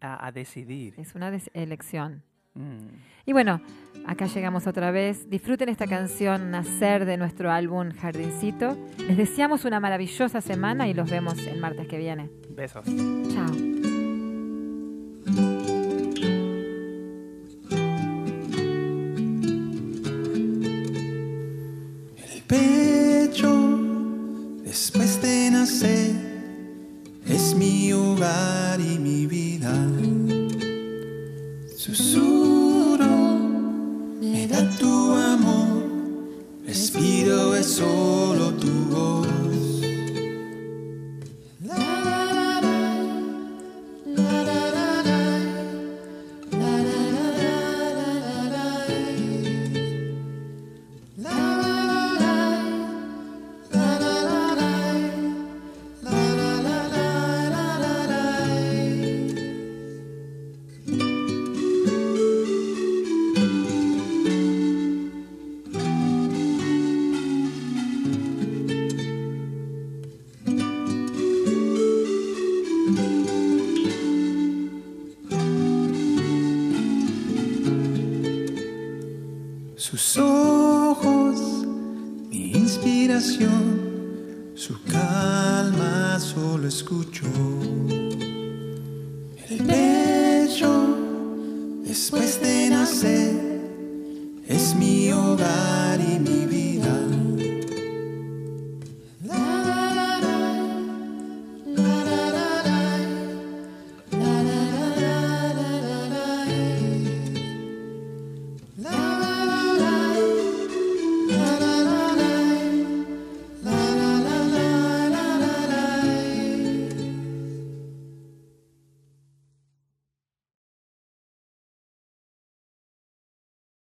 [0.00, 0.94] a, a decidir.
[0.96, 2.22] Es una elección.
[2.54, 2.88] Mm.
[3.26, 3.60] Y bueno,
[4.06, 5.28] acá llegamos otra vez.
[5.28, 8.78] Disfruten esta canción Nacer de nuestro álbum Jardincito.
[9.06, 12.30] Les deseamos una maravillosa semana y los vemos el martes que viene.
[12.48, 12.86] Besos.
[12.86, 13.87] Chao.